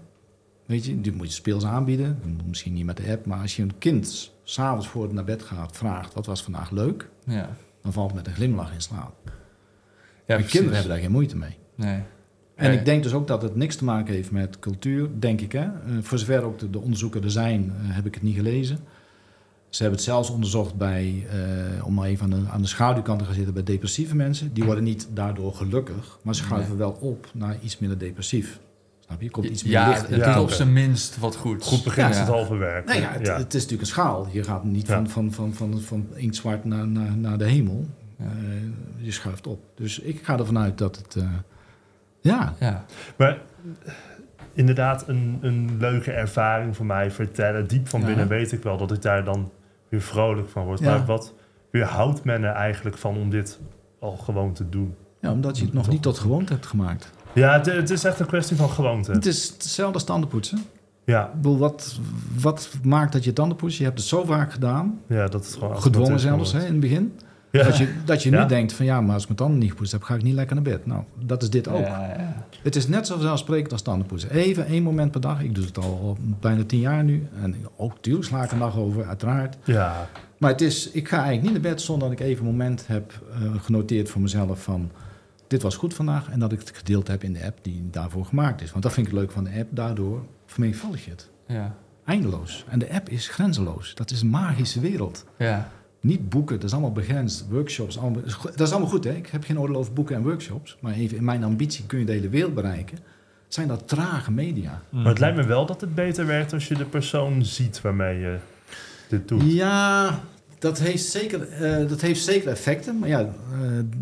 [0.66, 2.20] Weet je, die moet je speels aanbieden.
[2.48, 3.26] Misschien niet met de app.
[3.26, 6.14] Maar als je een kind s'avonds voor het naar bed gaat vraagt...
[6.14, 7.10] wat was vandaag leuk?
[7.26, 7.50] Ja,
[7.82, 9.14] Dan valt het met een glimlach in slaap.
[10.26, 11.58] Ja kinderen hebben daar geen moeite mee.
[11.76, 12.00] Nee.
[12.56, 12.78] En Nee.
[12.78, 15.52] ik denk dus ook dat het niks te maken heeft met cultuur, denk ik.
[15.52, 15.60] Hè?
[15.64, 18.80] Eh, voor zover ook de, de onderzoeken er zijn, eh, heb ik het niet gelezen.
[19.70, 23.20] Ze hebben het zelfs onderzocht bij, eh, om maar even aan de, aan de schaduwkant
[23.20, 24.54] te gaan zitten, bij depressieve mensen.
[24.54, 26.78] Die worden niet daardoor gelukkig, maar ze schuiven Nee.
[26.78, 28.60] wel op naar iets minder depressief.
[29.00, 29.30] Snap je?
[29.30, 30.20] Komt iets meer Ja, licht het.
[30.20, 31.64] Ja, doet op zijn minst wat goed.
[31.64, 32.10] Goed begin Ja.
[32.10, 32.86] is het halve werk.
[32.86, 33.38] Nou ja, het, ja.
[33.38, 34.28] het is natuurlijk een schaal.
[34.32, 34.94] Je gaat niet Ja.
[34.94, 37.86] van, van, van, van, van inktzwart naar, naar, naar de hemel.
[38.22, 38.26] Ja.
[38.26, 39.60] Eh, je schuift op.
[39.76, 41.16] Dus ik ga ervan uit dat het...
[41.16, 41.24] eh,
[42.22, 42.86] ja, Ja.
[43.18, 43.38] Maar
[44.54, 47.68] inderdaad, een, een leuke ervaring voor mij vertellen.
[47.68, 48.06] Diep van Ja.
[48.06, 49.52] binnen weet ik wel dat ik daar dan
[49.90, 50.80] weer vrolijk van word.
[50.80, 50.90] Ja.
[50.98, 51.34] Maar wat
[51.72, 53.60] weerhoudt men er eigenlijk van om dit
[54.00, 54.96] al gewoon te doen?
[55.22, 57.12] ja, omdat je het nog niet tot gewoonte hebt gemaakt.
[57.34, 59.12] Ja, het, het is echt een kwestie van gewoonte.
[59.12, 60.64] Het is hetzelfde als tandenpoetsen.
[61.06, 62.00] Ja, Ik bedoel, wat,
[62.40, 63.78] wat maakt dat je tanden poetst?
[63.78, 66.80] Je hebt het zo vaak gedaan, ja, dat het gewoon gedwongen zelfs hè, in het
[66.80, 67.20] begin,
[67.52, 67.64] Ja.
[67.64, 69.92] dat je, dat je nu denkt van ja, maar als ik mijn tanden niet gepoetst
[69.92, 70.86] heb, ga ik niet lekker naar bed.
[70.86, 71.86] Nou, dat is dit ook.
[71.86, 72.46] Ja, ja.
[72.64, 74.32] Het is net zo vanzelfsprekend als tandenpoetsen.
[74.32, 75.42] Even één moment per dag.
[75.42, 77.28] Ik doe het al, al bijna tien jaar nu.
[77.42, 79.58] En ook tuurlijk sla ik een dag over, uiteraard.
[79.64, 82.52] Ja, Maar het is, ik ga eigenlijk niet naar bed zonder dat ik even een
[82.52, 84.92] moment heb eh, genoteerd voor mezelf van...
[85.48, 88.26] dit was goed vandaag en dat ik het gedeeld heb in de app die daarvoor
[88.26, 88.72] gemaakt is.
[88.72, 89.68] Want dat vind ik leuk van de app.
[89.70, 91.30] Daardoor vermenigvuldig je het.
[91.48, 91.76] Ja.
[92.06, 92.66] Eindeloos.
[92.70, 93.96] En de app is grenzeloos.
[93.96, 95.26] Dat is een magische wereld.
[95.38, 95.70] Ja.
[96.02, 97.46] Niet boeken, dat is allemaal begrensd.
[97.50, 99.04] Workshops, allemaal, dat is allemaal goed.
[99.04, 99.12] Hè?
[99.12, 100.78] Ik heb geen oordeel over boeken en workshops.
[100.80, 102.98] Maar even in mijn ambitie kun je de hele wereld bereiken.
[103.48, 104.82] Zijn dat trage media.
[104.90, 108.20] maar het lijkt me wel dat het beter werkt als je de persoon ziet waarmee
[108.20, 108.38] je
[109.10, 109.42] dit doet.
[109.54, 110.20] Ja,
[110.60, 113.00] dat heeft zeker, eh, dat heeft zeker effecten.
[113.00, 113.28] Maar ja, eh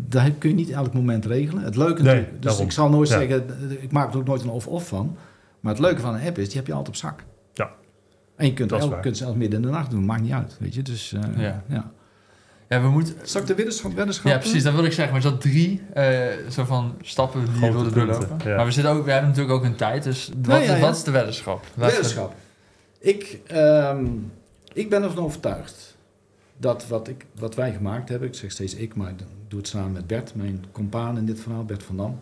[0.08, 1.62] daar heb- kun je niet elk moment regelen.
[1.62, 2.32] Het leuke Nee, natuurlijk.
[2.42, 2.64] Dus daarom.
[2.66, 3.18] ik zal nooit Ja.
[3.18, 3.44] zeggen,
[3.82, 5.16] ik maak er ook nooit een of-of van.
[5.60, 7.24] Maar het leuke van een app is, die heb je altijd op zak.
[7.52, 7.70] Ja.
[8.40, 9.00] En je kunt, waar.
[9.00, 10.56] kunt zelfs midden in de nacht doen, maakt niet uit.
[10.58, 10.82] Weet je?
[10.82, 11.62] Dus, eh, Ja.
[11.68, 11.90] ja.
[12.68, 13.14] ja, we moeten...
[13.22, 15.14] Zal ik de weddenschap, weddenschap Ja, precies, dat wil ik zeggen.
[15.14, 18.38] Maar er zat drie eh, zo van stappen die je wilde doorlopen.
[18.44, 18.56] ja.
[18.56, 20.80] Maar we, zitten ook, we hebben natuurlijk ook een tijd, dus wat, ja, ja.
[20.80, 21.64] wat is de weddenschap?
[21.74, 22.34] Weddenschap.
[22.98, 24.06] Ik, ehm,
[24.72, 25.96] ik ben ervan overtuigd
[26.56, 29.18] dat wat, ik, wat wij gemaakt hebben, ik zeg steeds ik, maar ik
[29.48, 32.20] doe het samen met Bert, mijn compaan in dit verhaal, Bert van Dam.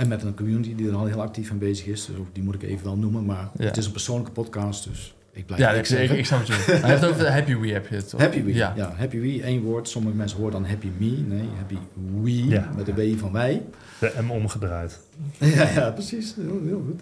[0.00, 2.42] En met een community die er al heel actief aan bezig is, dus ook die
[2.42, 3.64] moet ik even wel noemen, maar Ja.
[3.64, 6.18] het is een persoonlijke podcast, dus ik blijf Ja, het ik, ik, zeggen.
[6.18, 6.72] ik snap het je.
[6.72, 8.20] Hij heeft over de Happy We heb je het, toch?
[8.20, 8.54] Happy We.
[8.54, 8.72] Ja.
[8.76, 8.92] Ja.
[8.96, 9.88] Happy We, één woord.
[9.88, 11.06] Sommige mensen horen dan Happy Me.
[11.10, 11.76] Nee, Happy
[12.22, 12.70] We, Ja.
[12.76, 13.62] met de W van wij.
[14.00, 14.98] De M omgedraaid.
[15.38, 16.34] Ja, ja precies.
[16.34, 17.00] Heel, heel goed.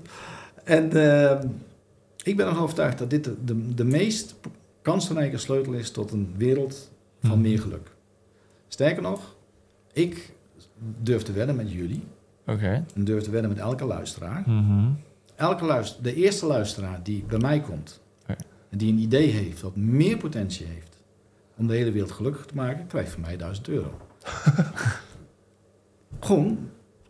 [0.64, 1.40] En eh,
[2.22, 4.34] ik ben ervan overtuigd dat dit de, de, de meest
[4.82, 6.90] kansrijke sleutel is tot een wereld
[7.20, 7.40] van Hmm.
[7.40, 7.90] meer geluk.
[8.68, 9.36] Sterker nog,
[9.92, 10.30] ik
[11.02, 12.02] durf te wedden met jullie
[12.48, 12.84] Oké.
[12.94, 14.42] en durf te wedden met elke luisteraar.
[14.46, 14.88] Mhm.
[15.36, 18.00] Elke luister, de eerste luisteraar die bij mij komt
[18.70, 20.96] en die een idee heeft dat meer potentie heeft
[21.56, 23.90] om de hele wereld gelukkig te maken, krijgt van mij 1000 euro.
[26.20, 26.58] Gewoon,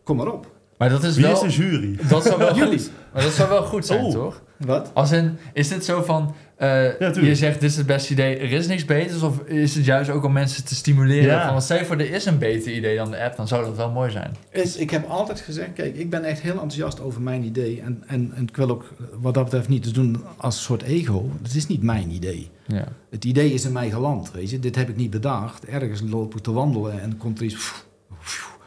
[0.03, 0.51] kom maar op.
[0.77, 1.33] Maar dat is Wie wel...
[1.33, 1.99] is de jury?
[2.09, 2.79] Dat zou wel Jullie.
[2.79, 4.11] goed, maar dat zou wel goed zijn, Oh.
[4.11, 4.41] toch?
[4.57, 4.91] Wat?
[4.93, 8.51] Als in, is dit zo van, eh, je zegt dit is het beste idee, er
[8.51, 9.21] is niks beters?
[9.21, 11.23] Of is het juist ook om mensen te stimuleren?
[11.23, 11.51] Ja.
[11.51, 13.91] Van, stel voor, er is een beter idee dan de app, dan zou dat wel
[13.91, 14.35] mooi zijn.
[14.51, 17.81] Is, ik heb altijd gezegd, kijk, ik ben echt heel enthousiast over mijn idee.
[17.81, 20.81] En, en, en ik wil ook wat dat betreft niet te doen als een soort
[20.81, 21.29] ego.
[21.41, 22.49] Het is niet mijn idee.
[22.65, 22.87] Ja.
[23.09, 24.59] Het idee is in mij geland, weet je.
[24.59, 25.65] Dit heb ik niet bedacht.
[25.65, 27.87] Ergens loop ik te wandelen en komt er iets...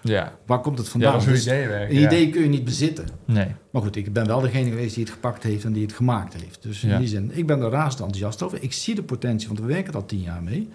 [0.02, 1.16] Ja, Waar komt het ja vandaan?
[1.16, 1.94] is hoe Dus ideeën werken.
[1.94, 2.06] een ja.
[2.06, 3.06] idee kun je niet bezitten.
[3.24, 3.46] Nee.
[3.70, 6.34] Maar goed, ik ben wel degene geweest die het gepakt heeft en die het gemaakt
[6.34, 6.62] heeft.
[6.62, 6.98] Dus in Ja.
[6.98, 8.62] die zin, ik ben er razend enthousiast over.
[8.62, 10.68] Ik zie de potentie, want we werken er al tien jaar mee.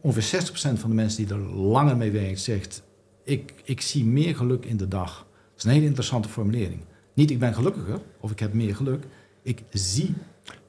[0.00, 2.82] Ongeveer 60% van de mensen die er langer mee werkt, zegt...
[3.24, 5.16] Ik, ik zie meer geluk in de dag.
[5.16, 6.80] Dat is een hele interessante formulering.
[7.14, 9.04] Niet ik ben gelukkiger of ik heb meer geluk.
[9.42, 10.14] Ik zie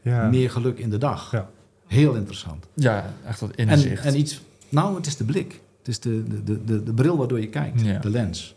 [0.01, 0.27] Ja.
[0.29, 1.31] meer geluk in de dag.
[1.31, 1.49] Ja.
[1.87, 2.65] Heel interessant.
[2.73, 4.05] Ja, echt dat En, inzicht.
[4.05, 5.61] en iets, nou, het is de blik.
[5.87, 7.99] Het is de, de, de, de, bril waardoor je kijkt, Ja.
[7.99, 8.55] de lens.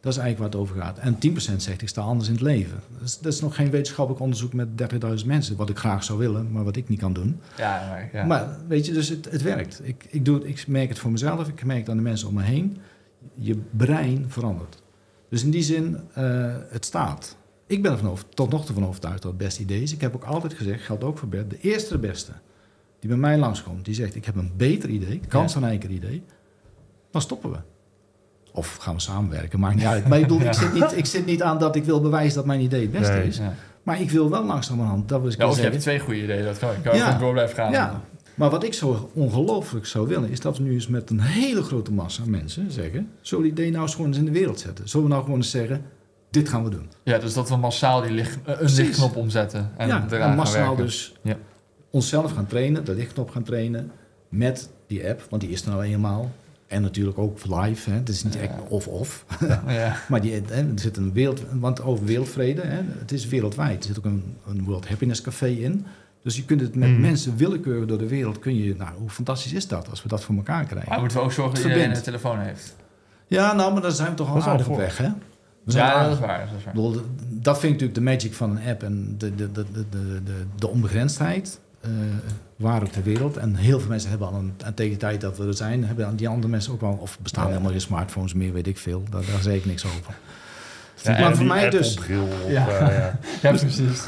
[0.00, 0.98] Dat is eigenlijk waar het over gaat.
[0.98, 2.80] En 10% zegt, ik sta anders in het leven.
[2.98, 4.68] Dat is, dat is nog geen wetenschappelijk onderzoek met
[5.20, 5.56] 30.000 mensen.
[5.56, 7.40] Wat ik graag zou willen, maar wat ik niet kan doen.
[7.56, 8.24] ja, maar, ja.
[8.24, 9.80] Maar weet je, dus het, het werkt.
[9.82, 12.28] Ik, ik, doe het, ik merk het voor mezelf, ik merk het aan de mensen
[12.28, 12.76] om me heen.
[13.34, 14.82] Je brein verandert.
[15.28, 17.36] Dus in die zin, eh, het staat.
[17.66, 19.92] Ik ben er van over, tot nog toe van overtuigd dat het beste idee is.
[19.92, 22.32] Ik heb ook altijd gezegd, geldt ook voor Bert, de eerste de beste
[23.04, 26.22] die bij mij langskomt, die zegt ik heb een beter idee, kansrijker idee,
[27.14, 27.56] dan stoppen we.
[28.52, 30.08] Of gaan we samenwerken, maakt niet uit.
[30.08, 32.44] Maar ik bedoel, ik, zit niet, ik zit niet aan dat ik wil bewijzen dat
[32.46, 33.26] mijn idee het beste Nee.
[33.26, 33.36] is.
[33.36, 33.54] ja.
[33.82, 36.58] Maar ik wil wel langzamerhand dat we Ja, of je hebt twee goede ideeën, dat
[36.58, 36.70] kan.
[36.70, 37.04] Ik kan Ja.
[37.04, 37.72] gewoon door blijven gaan.
[37.72, 38.00] ja,
[38.34, 41.62] maar wat ik zo ongelooflijk zou willen, is dat we nu eens met een hele
[41.62, 44.60] grote massa mensen zeggen: zullen we die idee nou eens gewoon eens in de wereld
[44.60, 44.88] zetten?
[44.88, 45.84] Zullen we nou gewoon eens zeggen:
[46.30, 46.88] dit gaan we doen?
[47.02, 50.76] Ja, dus dat we massaal die licht, eh, een lichtknop omzetten en ja, en massaal
[50.76, 51.36] dus Ja.
[51.90, 53.90] onszelf gaan trainen, de lichtknop gaan trainen
[54.28, 56.30] met die app, want die is er nou eenmaal.
[56.74, 57.96] En natuurlijk ook live, hè.
[57.96, 58.40] het is niet Ja.
[58.40, 59.24] echt of-of.
[59.66, 59.96] Ja.
[60.08, 63.78] Maar die, hè, er zit een wereld, want over wereldvrede, hè, het is wereldwijd.
[63.82, 65.86] Er zit ook een, een World Happiness Café in.
[66.22, 67.00] Dus je kunt het met Mhm.
[67.00, 70.22] mensen willekeurig door de wereld, kun je, nou, hoe fantastisch is dat als we dat
[70.22, 70.88] voor elkaar krijgen?
[70.90, 72.76] Maar moeten we ook zorgen dat iedereen een telefoon heeft.
[73.26, 75.08] Ja, nou, maar daar zijn we toch al aardig op weg, hè?
[75.66, 76.38] Ja, al dat is waar.
[76.38, 76.74] Dat is waar.
[76.74, 79.64] Ik bedoel, dat vind ik natuurlijk de magic van een app en de, de, de,
[79.72, 81.60] de, de, de, de onbegrensdheid.
[81.80, 81.90] eh,
[82.56, 83.36] waar ook ter wereld.
[83.36, 85.84] En heel veel mensen hebben al een, en tegen de tijd dat we er zijn,
[85.84, 89.02] hebben die andere mensen ook wel, of bestaan helemaal geen smartphones meer, weet ik veel.
[89.10, 90.14] Daar, daar zeg ik niks over.
[91.02, 91.98] Ja, maar voor mij dus.
[92.48, 92.68] Ja.
[92.68, 93.18] eh, ja.
[93.42, 94.02] Ja, precies.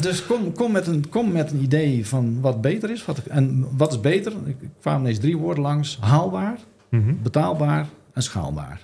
[0.00, 3.04] Dus kom, kom, met een, kom met een idee van wat beter is.
[3.04, 4.32] Wat, en wat is beter?
[4.46, 5.98] Ik kwam ineens drie woorden langs.
[6.00, 7.14] Haalbaar, Mhm.
[7.22, 8.80] betaalbaar en schaalbaar.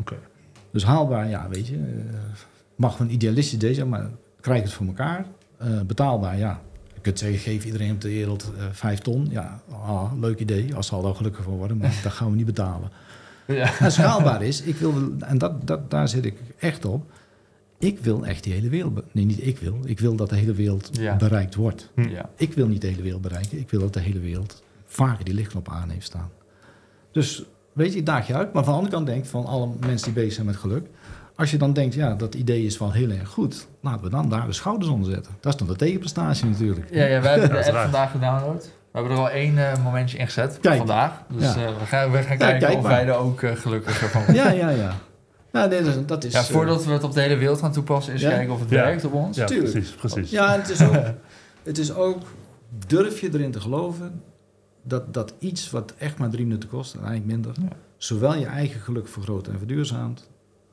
[0.00, 0.14] Oké.
[0.70, 1.82] Dus haalbaar, ja, weet je, eh,
[2.76, 4.06] mag een idealistisch idee zijn, maar
[4.40, 5.26] krijg het voor elkaar.
[5.58, 6.60] Eh, betaalbaar, ja.
[7.06, 9.26] Kunt zeggen, geef iedereen op de wereld eh, vijf ton.
[9.30, 12.36] Ja, ah, leuk idee, als ze al daar gelukkig van worden, maar dat gaan we
[12.36, 12.90] niet betalen.
[13.46, 13.78] Ja.
[13.78, 17.10] En schaalbaar is, ik wil, en dat, dat, daar zit ik echt op.
[17.78, 20.52] Ik wil echt die hele wereld, nee niet ik wil, ik wil dat de hele
[20.52, 21.16] wereld Ja.
[21.16, 21.90] bereikt wordt.
[22.08, 22.30] Ja.
[22.36, 25.34] Ik wil niet de hele wereld bereiken, ik wil dat de hele wereld vaker die
[25.34, 26.30] lichtknop aan heeft staan.
[27.12, 28.52] Dus weet je, ik daag je uit.
[28.52, 30.86] Maar van de andere kant denk ik van alle mensen die bezig zijn met geluk.
[31.36, 33.66] Als je dan denkt, ja, dat idee is wel heel erg goed.
[33.80, 35.32] Laten we dan daar de schouders onder zetten.
[35.40, 36.86] Dat is dan de tegenprestatie natuurlijk.
[36.90, 38.62] Ja, ja, wij hebben de app vandaag gedownload.
[38.64, 40.76] We hebben er al één eh, momentje in gezet Kijk.
[40.76, 41.22] vandaag.
[41.28, 41.66] Dus Ja.
[41.66, 42.90] eh, we gaan, we gaan kijken kijk of maar.
[42.92, 44.42] wij er ook eh, gelukkiger van worden.
[44.44, 44.92] Ja, ja, ja.
[45.52, 46.32] Nou, nee, dat, dat is...
[46.32, 48.28] Ja, voordat we het op de hele wereld gaan toepassen, is Ja?
[48.30, 48.82] kijken of het Ja.
[48.84, 49.36] werkt op ons.
[49.36, 49.70] Ja, Tuurlijk.
[49.72, 50.30] precies, precies.
[50.30, 50.94] Ja, en het is, ook,
[51.62, 52.22] het is ook...
[52.86, 54.22] Durf je erin te geloven
[54.82, 57.52] dat, dat iets wat echt maar drie minuten kost, en eigenlijk minder...
[57.62, 57.76] Ja.
[57.96, 60.28] zowel je eigen geluk vergroot en verduurzaamt...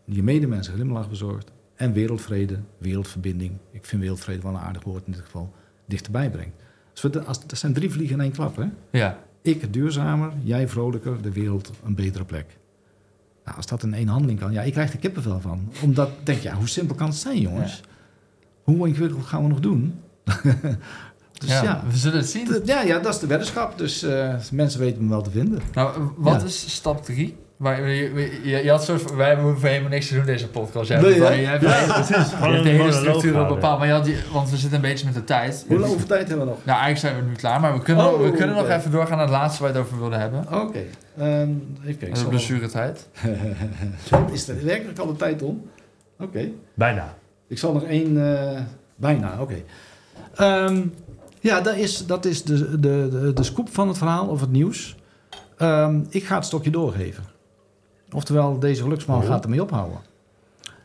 [0.05, 1.51] je medemensen een glimlach bezorgt...
[1.75, 3.51] en wereldvrede, wereldverbinding...
[3.71, 5.53] ik vind wereldvrede wel een aardig woord in dit geval...
[5.85, 6.61] dichterbij brengt.
[6.93, 8.65] Dus we, als, dat zijn drie vliegen in één klap, hè?
[8.91, 9.19] Ja.
[9.41, 12.57] Ik duurzamer, jij vrolijker, de wereld een betere plek.
[13.45, 15.71] Nou, als dat in één handeling kan, ja, ik krijg er kippenvel van.
[15.83, 17.81] Omdat ik denk, ja, hoe simpel kan het zijn, jongens?
[18.63, 19.99] Hoe ingewikkeld gaan we nog doen?
[21.39, 22.61] dus ja, ja, we zullen het zien.
[22.65, 23.77] ja, ja, dat is de weddenschap.
[23.77, 25.61] Dus eh, mensen weten me wel te vinden.
[25.73, 26.47] Nou, wat Ja.
[26.47, 27.35] is stap 3?
[27.63, 30.87] Waar, je, je, je had soort van, wij hoeven helemaal niks te doen deze podcast.
[30.89, 32.31] Jij Nee, je hebt, Ja, je precies.
[32.39, 33.55] hebt de hele structuur al houden.
[33.55, 33.77] bepaald.
[33.79, 35.65] Maar je had die, want we zitten een beetje met de tijd.
[35.67, 36.65] Hoe lang tijd hebben we nog?
[36.65, 39.17] Nou, eigenlijk zijn we nu klaar, maar we kunnen, Oh, we kunnen nog even doorgaan
[39.17, 40.39] naar het laatste waar we het over wilden hebben.
[40.53, 40.79] Oké,
[41.17, 41.49] ehm,
[41.85, 41.99] even kijken.
[41.99, 43.07] Dat is ik de blessuretijd.
[44.33, 45.69] Is er werkelijk al de tijd om?
[46.19, 46.47] Oké.
[46.73, 47.13] Bijna.
[47.47, 48.37] Ik zal nog één...
[48.39, 48.59] eh,
[48.95, 49.55] bijna, oké.
[50.35, 50.81] Ehm,
[51.39, 54.51] ja, dat is, dat is de, de, de, de scoop van het verhaal of het
[54.51, 54.95] nieuws.
[55.57, 57.23] Ehm, ik ga het stokje doorgeven.
[58.13, 59.25] Oftewel, deze geluksman Oh.
[59.25, 59.97] gaat ermee ophouden.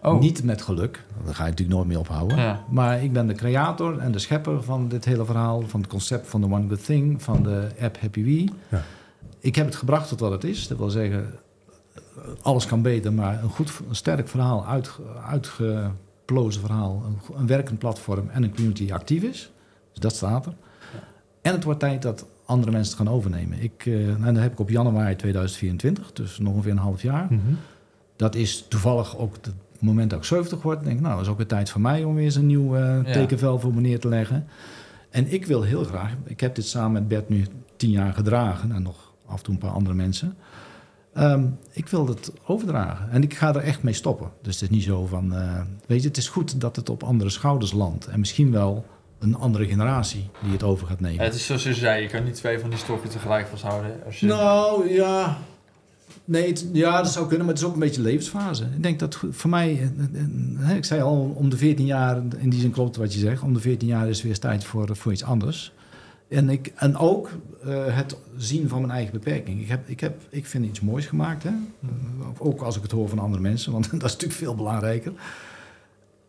[0.03, 2.37] Oh, Niet met geluk, daar ga je natuurlijk nooit mee ophouden.
[2.39, 2.64] Ja.
[2.70, 6.29] Maar ik ben de creator en de schepper van dit hele verhaal, van het concept
[6.29, 8.49] van de One Good Thing, van de app Happy We.
[8.68, 8.83] Ja.
[9.39, 10.68] Ik heb het gebracht tot wat het is.
[10.68, 11.35] Dat wil zeggen,
[12.43, 17.03] alles kan beter, maar een goed, een sterk verhaal, uitge- uitgeplozen verhaal,
[17.37, 19.51] een werkend platform en een community die actief is.
[19.93, 20.55] Dus dat staat er.
[21.43, 23.63] En het wordt tijd dat andere mensen het gaan overnemen.
[23.63, 27.27] Ik, eh, en dat heb ik op januari 2024, dus nog ongeveer een half jaar.
[27.31, 27.41] Mhm.
[28.17, 30.85] Dat is toevallig ook het moment dat ik 70 word.
[30.85, 32.77] denk ik, nou, dat is ook weer tijd voor mij om weer eens een nieuw
[32.77, 34.47] eh, tekenvel voor me neer te leggen.
[35.11, 37.47] En ik wil heel graag, ik heb dit samen met Bert nu
[37.77, 40.37] tien jaar gedragen en nog af en toe een paar andere mensen.
[41.13, 44.31] Ehm, ik wil het overdragen en ik ga er echt mee stoppen.
[44.43, 47.03] Dus het is niet zo van, eh, weet je, het is goed dat het op
[47.03, 48.07] andere schouders landt.
[48.07, 48.85] En misschien wel
[49.19, 51.25] een andere generatie die het over gaat nemen.
[51.25, 53.91] Het is zoals je zei, je kan niet twee van die stokken tegelijk vasthouden.
[54.07, 54.27] Als je...
[54.27, 55.39] Nou, ja.
[56.25, 58.64] Nee, het- ja, dat zou kunnen, maar het is ook een beetje levensfase.
[58.64, 60.27] Ik denk dat voor mij, eh, eh,
[60.59, 63.43] hè, ik zei al, om de 14 jaar, in die zin klopt wat je zegt,
[63.43, 65.73] om de 14 jaar is het weer tijd voor, voor iets anders.
[66.29, 67.31] En, ik, en ook
[67.64, 69.61] eh, het zien van mijn eigen beperking.
[69.61, 71.49] Ik, heb, ik, heb, ik vind iets moois gemaakt, hè?
[71.49, 71.89] Eh,
[72.39, 75.12] ook als ik het hoor van andere mensen, want dat is natuurlijk veel belangrijker.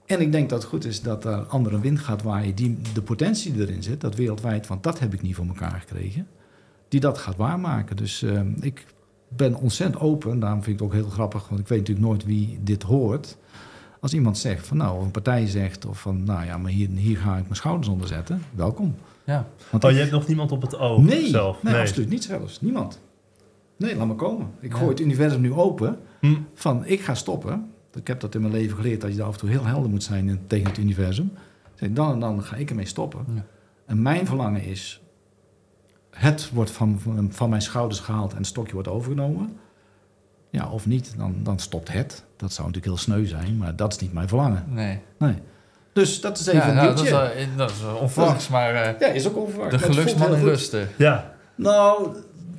[0.10, 3.02] En ik denk dat het goed is dat er andere wind gaat waaien, die de
[3.02, 6.28] potentie die erin zit, dat wereldwijd, want dat heb ik niet voor elkaar gekregen,
[6.88, 7.96] die dat gaat waarmaken.
[7.96, 8.86] Dus eh, ik
[9.28, 12.26] ben ontzettend open, daarom vind ik het ook heel grappig, want ik weet natuurlijk nooit
[12.26, 13.38] wie dit hoort.
[14.00, 16.90] Als iemand zegt van nou, of een partij zegt of van nou ja, maar hier,
[16.90, 18.96] hier ga ik mijn schouders onder zetten, welkom.
[19.24, 19.48] Ja.
[19.72, 21.64] Want Oh, je hebt nog niemand op het oog nee, zelf?
[21.64, 22.62] nee, absoluut niet zelfs.
[22.62, 23.00] Niemand.
[23.78, 24.48] Nee, laat maar komen.
[24.60, 24.78] Ik Ja.
[24.78, 26.36] gooi het universum nu open Hm.
[26.54, 27.72] van ik ga stoppen.
[28.00, 30.04] Ik heb dat in mijn leven geleerd dat je af en toe heel helder moet
[30.04, 31.32] zijn in- tegen het universum.
[31.76, 33.26] Zeg, Dan en dan ga ik ermee stoppen.
[33.34, 33.46] Ja.
[33.86, 35.02] En mijn verlangen is,
[36.12, 39.58] het wordt van, van, mijn schouders gehaald en het stokje wordt overgenomen.
[40.50, 42.24] Ja, of niet, dan, dan stopt het.
[42.36, 44.64] Dat zou natuurlijk heel sneu zijn, maar dat is niet mijn verlangen.
[44.68, 45.00] Nee.
[45.18, 45.36] Nee.
[45.94, 49.08] Dus dat is even Ja, een nou, dat, is, dat is onverwachts, maar eh, Ja,
[49.08, 49.72] is ook onverwacht.
[49.72, 50.88] de geluksman in rusten.
[50.98, 52.10] Ja, Nou,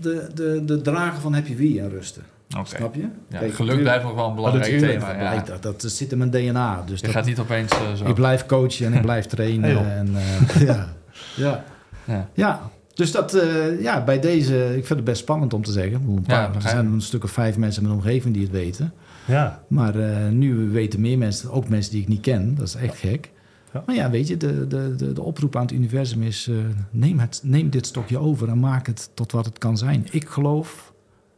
[0.00, 2.22] de, de, de dragen van Happy Wee en rusten.
[2.58, 2.76] Oké.
[2.76, 3.00] Snap je?
[3.28, 4.92] Ja, Kijk, geluk blijft nog wel een belangrijk thema.
[5.06, 5.30] dat, Ja.
[5.30, 6.82] blijkt, dat, dat zit in mijn DNA.
[6.86, 8.04] Dus Je dat, gaat niet opeens eh, zo.
[8.06, 9.92] ik blijf coachen en ik blijf trainen.
[9.96, 10.88] En, eh, ja.
[11.36, 11.64] Ja.
[12.04, 12.28] Ja.
[12.34, 12.60] ja,
[12.94, 15.94] dus dat, eh, ja, bij deze, ik vind het best spannend om te zeggen.
[15.94, 18.52] Een Ja, paar, er zijn een stuk of vijf mensen in mijn omgeving die het
[18.52, 18.92] weten.
[19.24, 19.62] ja.
[19.68, 22.54] Maar eh, nu weten meer mensen, ook mensen die ik niet ken.
[22.54, 23.30] Dat is echt gek.
[23.72, 23.82] Ja.
[23.86, 26.46] Maar ja, weet je, de, de, de, de oproep aan het universum is...
[26.50, 26.56] eh,
[26.90, 30.06] neem, het, neem dit stokje over en maak het tot wat het kan zijn.
[30.10, 30.89] Ik geloof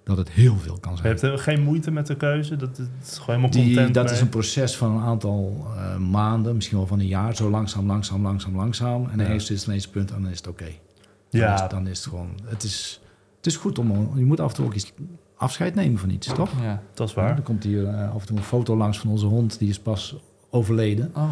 [0.04, 1.08] dat het heel veel kan Je zijn.
[1.08, 2.56] hebt er geen moeite met de keuze?
[2.56, 4.12] Dat, dat is gewoon helemaal Die, content dat mee?
[4.14, 7.36] is een proces van een aantal eh, maanden, misschien wel van een jaar.
[7.36, 9.08] Zo langzaam, langzaam, langzaam, langzaam.
[9.10, 9.24] En Ja.
[9.24, 10.64] ergens is het ineens punt en dan is het oké.
[11.30, 12.28] Dan, Ja, is, dan is het gewoon...
[12.44, 13.00] Het is,
[13.36, 14.10] het is goed om...
[14.18, 14.92] Je moet af en toe ook iets
[15.36, 16.50] afscheid nemen van iets, toch?
[16.62, 16.82] Ja.
[16.94, 17.36] dat is Ja, waar.
[17.36, 19.58] er komt hier eh, af en toe een foto langs van onze hond.
[19.58, 20.16] Die is pas
[20.50, 21.10] overleden.
[21.16, 21.30] Oh.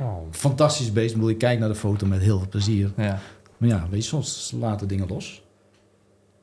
[0.00, 0.16] Oh.
[0.30, 1.08] Fantastisch beest.
[1.10, 2.92] Ik bedoel, ik kijk naar de foto met heel veel plezier.
[2.96, 3.18] Ja.
[3.56, 5.41] Maar ja, weet je, soms laten dingen los.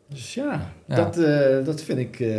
[0.10, 0.96] Dus ja, Ja.
[0.96, 2.30] Dat, eh, dat vind ik eh,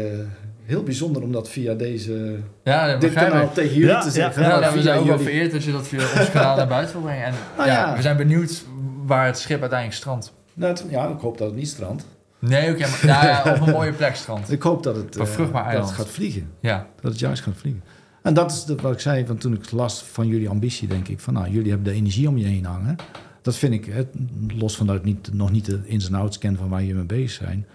[0.65, 3.53] heel bijzonder om dat via deze, Ja, dit kanaal ik.
[3.55, 4.43] tegen jullie Ja, te zeggen.
[4.43, 6.95] Ja, nou, we zijn ook wel vereerd dat je dat via ons kanaal naar buiten
[6.95, 7.25] wil brengen.
[7.27, 7.97] En Nou ja, ja.
[7.97, 8.65] we zijn benieuwd
[9.07, 10.33] waar het schip uiteindelijk strandt.
[10.55, 12.07] Nou, het- ja, ik hoop dat het niet strandt.
[12.39, 14.51] Nee, oké, maar nou ja, op een mooie plek strand.
[14.53, 16.51] Ik hoop dat het, eh, dat het gaat vliegen.
[16.61, 17.83] Ja, Dat het juist gaat vliegen.
[18.23, 21.09] En dat is de- wat ik zei van toen ik las van jullie ambitie, denk
[21.09, 21.21] ik.
[21.21, 22.97] Van nou, jullie hebben de energie om je heen hangen.
[23.43, 24.03] Dat vind ik, hè,
[24.59, 26.95] los van dat ik niet, nog niet de ins en outs ken van waar jullie
[26.95, 27.67] mee bezig zijn.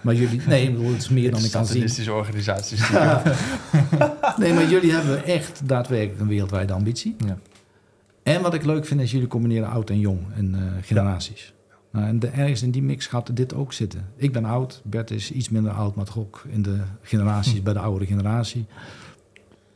[0.00, 2.10] Maar jullie, nee, bedoel, het is meer dan ik kan zien.
[2.10, 2.90] organisaties.
[4.36, 7.16] Nee, maar jullie hebben echt daadwerkelijk een wereldwijde ambitie.
[7.26, 7.38] Ja.
[8.22, 11.52] En wat ik leuk vind is jullie combineren oud en jong en eh, generaties.
[11.90, 14.06] Nou, en de, ergens in die mix gaat dit ook zitten.
[14.16, 17.72] Ik ben oud, Bert is iets minder oud, maar toch ook in de generaties, bij
[17.72, 18.66] de oudere generatie.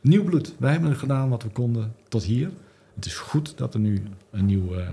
[0.01, 0.55] Nieuw bloed.
[0.57, 2.49] Wij hebben gedaan wat we konden tot hier.
[2.95, 4.87] Het is goed dat er nu een nieuw, eh,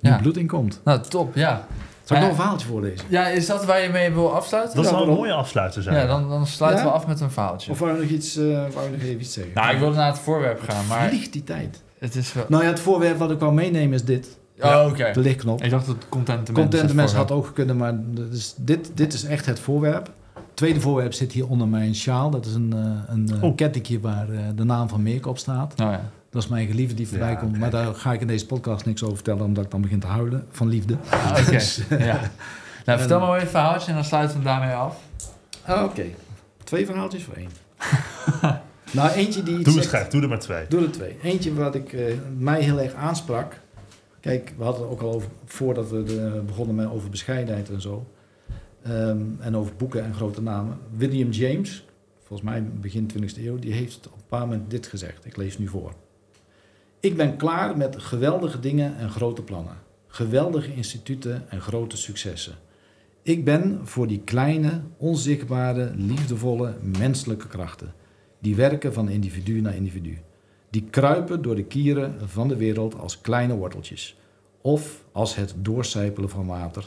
[0.00, 0.16] Ja.
[0.18, 0.80] bloed in komt.
[0.84, 1.66] Nou, top, ja.
[2.04, 3.06] Zal ik nog een verhaaltje voorlezen?
[3.08, 4.76] Ja, is dat waar je mee wil afsluiten?
[4.76, 5.96] Dat zou een mooie afsluiter zijn.
[5.96, 6.90] Ja, dan, dan sluiten Ja?
[6.90, 7.70] we af met een verhaaltje.
[7.70, 9.52] Of wou je nog, iets, eh, wou je nog even iets zeggen?
[9.54, 11.82] Nou, ik wilde naar het voorwerp gaan, maar Vliegt die tijd.
[11.98, 12.44] het is wel...
[12.48, 14.38] Nou ja, het voorwerp wat ik wou meenemen is dit.
[14.60, 15.10] Oh, oké.
[15.12, 15.62] De lichtknop.
[15.62, 19.24] Ik dacht dat het content Content mensen had ook kunnen, maar dus dit, dit is
[19.24, 20.06] echt het voorwerp.
[20.34, 22.30] Het tweede voorwerp zit hier onder mijn sjaal.
[22.30, 23.56] Dat is een, eh, een eh, Oh.
[23.56, 25.76] kettingje waar de naam van Meerk op staat.
[25.76, 26.00] Nou ja.
[26.36, 27.58] Dat is mijn geliefde die voorbij Ja, komt.
[27.58, 30.06] Maar daar ga ik in deze podcast niks over vertellen, omdat ik dan begin te
[30.06, 30.96] huilen van liefde.
[31.10, 32.20] Ah, Oké, Dus, ja.
[32.84, 35.00] Nou, vertel maar weer een verhaaltje en dan sluiten we hem daarmee af.
[35.64, 36.04] ah, Oké,
[36.64, 37.48] twee verhaaltjes voor één.
[38.90, 40.64] nou, eentje die Doe eens zegt- gek, doe er maar twee.
[40.68, 41.16] Doe er twee.
[41.22, 43.60] Eentje wat ik, eh, mij heel erg aansprak.
[44.20, 47.80] Kijk, we hadden het ook al over, voordat we de- begonnen met over bescheidenheid en
[47.80, 48.06] zo.
[48.82, 50.78] Ehm, en over boeken en grote namen.
[50.96, 51.84] William James,
[52.26, 55.24] volgens mij begin 20e eeuw, die heeft op een paar moment dit gezegd.
[55.24, 55.92] Ik lees nu voor.
[57.06, 59.76] Ik ben klaar met geweldige dingen en grote plannen.
[60.06, 62.54] Geweldige instituten en grote successen.
[63.22, 67.94] Ik ben voor die kleine, onzichtbare, liefdevolle, menselijke krachten.
[68.38, 70.18] Die werken van individu naar individu.
[70.70, 74.18] Die kruipen door de kieren van de wereld als kleine worteltjes.
[74.60, 76.86] Of als het doorcijpelen van water.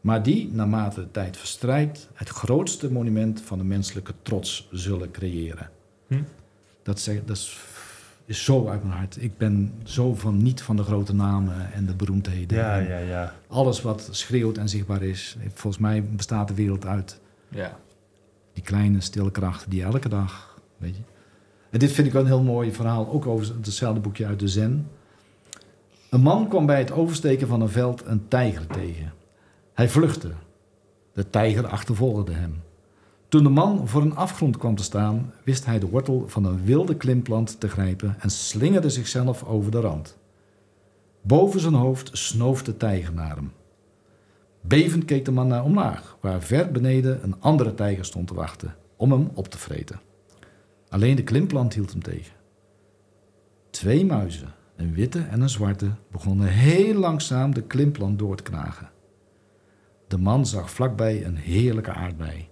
[0.00, 5.70] Maar die, naarmate de tijd verstrijkt, het grootste monument van de menselijke trots zullen creëren.
[6.06, 6.22] Hm.
[6.82, 7.58] Dat, zeg, dat is,
[8.32, 9.22] is zo uit mijn hart.
[9.22, 12.58] Ik ben zo van niet van de grote namen en de beroemdheden.
[12.58, 13.34] Ja, En ja, ja.
[13.48, 15.36] Alles wat schreeuwt en zichtbaar is.
[15.54, 17.78] Volgens mij bestaat de wereld uit Ja.
[18.52, 21.02] Die kleine, stille krachten die elke dag, weet je.
[21.70, 24.48] En dit vind ik wel een heel mooi verhaal, ook over hetzelfde boekje uit de
[24.48, 24.88] Zen.
[26.10, 29.12] Een man kwam bij het oversteken van een veld een tijger tegen.
[29.74, 30.30] Hij vluchtte.
[31.12, 32.62] De tijger achtervolgde hem.
[33.32, 36.64] Toen de man voor een afgrond kwam te staan, wist hij de wortel van een
[36.64, 40.18] wilde klimplant te grijpen en slingerde zichzelf over de rand.
[41.22, 43.52] Boven zijn hoofd snoof de tijger naar hem.
[44.60, 48.74] Bevend keek de man naar omlaag, waar ver beneden een andere tijger stond te wachten
[48.96, 50.00] om hem op te vreten.
[50.88, 52.34] Alleen de klimplant hield hem tegen.
[53.70, 58.90] Twee muizen, een witte en een zwarte, begonnen heel langzaam de klimplant door te knagen.
[60.08, 62.50] De man zag vlakbij een heerlijke aardbei.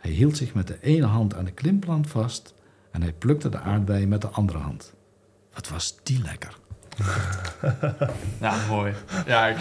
[0.00, 2.54] Hij hield zich met de ene hand aan de klimplant vast
[2.92, 4.92] en hij plukte de aardbei met de andere hand.
[5.54, 6.54] Wat was die lekker?
[8.40, 8.92] Ja, mooi.
[9.26, 9.56] Ja, ik...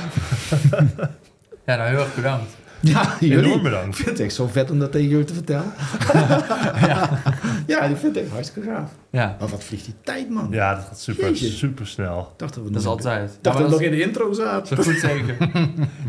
[1.65, 2.57] ja nou heel erg bedankt.
[2.81, 3.87] Ja, Enorm bedankt.
[3.87, 5.73] Ik vind het echt zo vet om dat tegen jullie te vertellen.
[7.67, 7.87] ja.
[7.87, 8.91] die vind ik echt hartstikke gaaf.
[9.09, 10.47] Ja, Maar wat vliegt die tijd, man?
[10.51, 11.47] Ja, dat gaat super, Jeetje.
[11.49, 12.19] super snel.
[12.19, 13.29] Ik dacht dat we dat is nog, altijd.
[13.33, 14.77] ik dacht Ja, dat we nog in de intro zaten.
[14.77, 15.35] is zo goed zeker.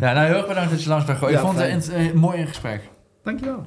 [0.00, 1.38] Ja, nou heel erg bedankt dat je langs bent geweest.
[1.38, 2.00] Ik Ja, vond het fijn.
[2.00, 2.88] een, een mooi in gesprek.
[3.24, 3.66] Dankjewel.